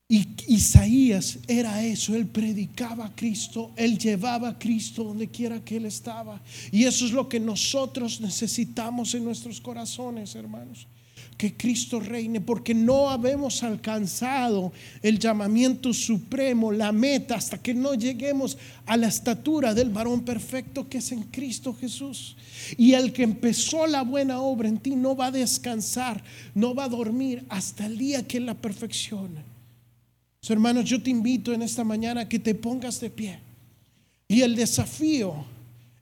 Y 0.07 0.27
Isaías 0.47 1.39
era 1.47 1.83
eso, 1.83 2.15
él 2.15 2.27
predicaba 2.27 3.05
a 3.05 3.15
Cristo, 3.15 3.71
él 3.75 3.97
llevaba 3.97 4.49
a 4.49 4.59
Cristo 4.59 5.03
donde 5.03 5.29
quiera 5.29 5.63
que 5.63 5.77
él 5.77 5.85
estaba. 5.85 6.41
Y 6.71 6.83
eso 6.83 7.05
es 7.05 7.11
lo 7.11 7.27
que 7.27 7.39
nosotros 7.39 8.21
necesitamos 8.21 9.15
en 9.15 9.25
nuestros 9.25 9.59
corazones, 9.59 10.35
hermanos 10.35 10.87
que 11.37 11.55
Cristo 11.55 11.99
reine, 11.99 12.39
porque 12.39 12.73
no 12.73 13.09
habemos 13.09 13.61
alcanzado 13.63 14.71
el 15.01 15.19
llamamiento 15.19 15.93
supremo, 15.93 16.71
la 16.71 16.91
meta, 16.91 17.35
hasta 17.35 17.61
que 17.61 17.73
no 17.73 17.93
lleguemos 17.93 18.57
a 18.85 18.95
la 18.95 19.07
estatura 19.07 19.73
del 19.73 19.89
varón 19.89 20.23
perfecto 20.23 20.87
que 20.87 20.99
es 20.99 21.11
en 21.11 21.23
Cristo 21.23 21.73
Jesús. 21.73 22.37
Y 22.77 22.93
el 22.93 23.11
que 23.11 23.23
empezó 23.23 23.85
la 23.85 24.03
buena 24.03 24.39
obra 24.39 24.69
en 24.69 24.77
ti 24.77 24.95
no 24.95 25.15
va 25.15 25.27
a 25.27 25.31
descansar, 25.31 26.23
no 26.53 26.73
va 26.73 26.85
a 26.85 26.89
dormir 26.89 27.43
hasta 27.49 27.85
el 27.85 27.97
día 27.97 28.25
que 28.25 28.39
la 28.39 28.53
perfeccione. 28.53 29.43
hermanos, 30.47 30.85
yo 30.85 31.01
te 31.01 31.09
invito 31.09 31.51
en 31.53 31.63
esta 31.63 31.83
mañana 31.83 32.21
a 32.21 32.29
que 32.29 32.39
te 32.39 32.55
pongas 32.55 33.01
de 33.01 33.09
pie. 33.09 33.39
Y 34.27 34.41
el 34.41 34.55
desafío 34.55 35.45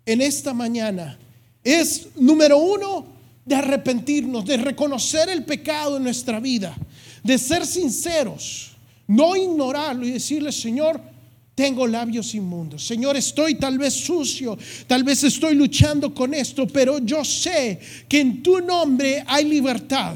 en 0.05 0.21
esta 0.21 0.53
mañana 0.53 1.17
es, 1.63 2.09
número 2.15 2.57
uno, 2.57 3.12
de 3.45 3.55
arrepentirnos, 3.55 4.45
de 4.45 4.57
reconocer 4.57 5.29
el 5.29 5.43
pecado 5.43 5.97
en 5.97 6.03
nuestra 6.03 6.39
vida, 6.39 6.75
de 7.23 7.37
ser 7.37 7.65
sinceros, 7.65 8.71
no 9.07 9.35
ignorarlo 9.35 10.05
y 10.05 10.11
decirle, 10.11 10.51
Señor, 10.51 11.01
tengo 11.55 11.85
labios 11.85 12.33
inmundos. 12.33 12.85
Señor, 12.85 13.15
estoy 13.15 13.55
tal 13.55 13.77
vez 13.77 13.93
sucio, 13.93 14.57
tal 14.87 15.03
vez 15.03 15.23
estoy 15.23 15.55
luchando 15.55 16.13
con 16.13 16.33
esto, 16.33 16.67
pero 16.67 16.99
yo 16.99 17.23
sé 17.23 17.79
que 18.07 18.21
en 18.21 18.41
tu 18.41 18.59
nombre 18.59 19.23
hay 19.27 19.45
libertad. 19.45 20.15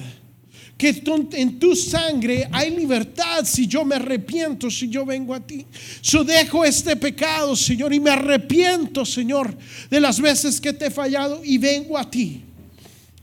Que 0.78 1.02
en 1.34 1.58
tu 1.58 1.76
sangre 1.76 2.48
hay 2.52 2.70
libertad 2.70 3.44
si 3.46 3.66
yo 3.66 3.84
me 3.84 3.96
arrepiento, 3.96 4.70
si 4.70 4.88
yo 4.88 5.08
vengo 5.08 5.34
a 5.34 5.40
ti. 5.40 5.66
Yo 6.04 6.24
dejo 6.24 6.64
este 6.64 6.96
pecado, 6.96 7.56
Señor, 7.56 7.96
y 7.96 8.00
me 8.00 8.12
arrepiento, 8.12 9.04
Señor, 9.04 9.58
de 9.90 10.00
las 10.00 10.22
veces 10.22 10.62
que 10.62 10.74
te 10.74 10.86
he 10.86 10.92
fallado 10.92 11.42
y 11.44 11.58
vengo 11.58 11.98
a 11.98 12.08
ti. 12.08 12.44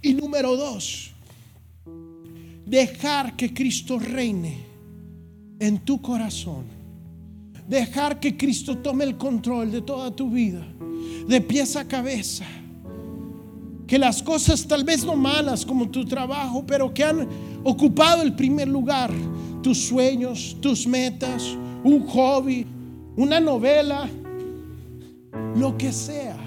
Y 0.05 0.13
número 0.13 0.55
dos, 0.55 1.13
dejar 2.67 3.37
que 3.37 3.55
Cristo 3.55 3.99
reine 3.99 4.59
en 5.59 5.79
tu 5.79 6.03
corazón. 6.03 6.67
Dejar 7.67 8.21
que 8.21 8.37
Cristo 8.37 8.77
tome 8.77 9.05
el 9.05 9.17
control 9.17 9.73
de 9.73 9.81
toda 9.81 10.15
tu 10.15 10.29
vida, 10.29 10.63
de 11.27 11.41
pies 11.41 11.75
a 11.77 11.89
cabeza. 11.89 12.45
Que 13.87 13.99
las 13.99 14.23
cosas 14.23 14.69
tal 14.69 14.85
vez 14.85 15.07
no 15.07 15.17
malas 15.17 15.65
como 15.65 15.89
tu 15.89 16.05
trabajo, 16.05 16.67
pero 16.67 16.93
que 16.93 17.03
han 17.03 17.27
ocupado 17.65 18.21
el 18.21 18.35
primer 18.35 18.69
lugar, 18.69 19.11
tus 19.63 19.87
sueños, 19.87 20.55
tus 20.61 20.87
metas, 20.87 21.57
un 21.83 22.07
hobby, 22.09 22.67
una 23.17 23.41
novela, 23.41 24.07
lo 25.57 25.79
que 25.79 25.91
sea 25.95 26.44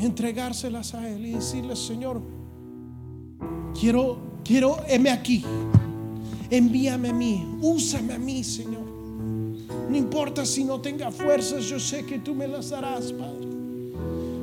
entregárselas 0.00 0.94
a 0.94 1.08
Él 1.08 1.26
y 1.26 1.32
decirle, 1.32 1.76
Señor, 1.76 2.20
quiero, 3.78 4.18
quiero, 4.44 4.78
heme 4.88 5.10
aquí, 5.10 5.44
envíame 6.50 7.10
a 7.10 7.12
mí, 7.12 7.58
úsame 7.60 8.14
a 8.14 8.18
mí, 8.18 8.42
Señor. 8.42 8.84
No 9.88 9.96
importa 9.96 10.46
si 10.46 10.64
no 10.64 10.80
tenga 10.80 11.10
fuerzas, 11.10 11.64
yo 11.64 11.78
sé 11.78 12.04
que 12.04 12.18
tú 12.18 12.34
me 12.34 12.46
las 12.46 12.70
darás, 12.70 13.12
Padre. 13.12 13.48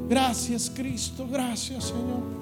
Gracias, 0.10 0.72
Cristo, 0.74 1.28
gracias, 1.30 1.86
Señor. 1.86 2.38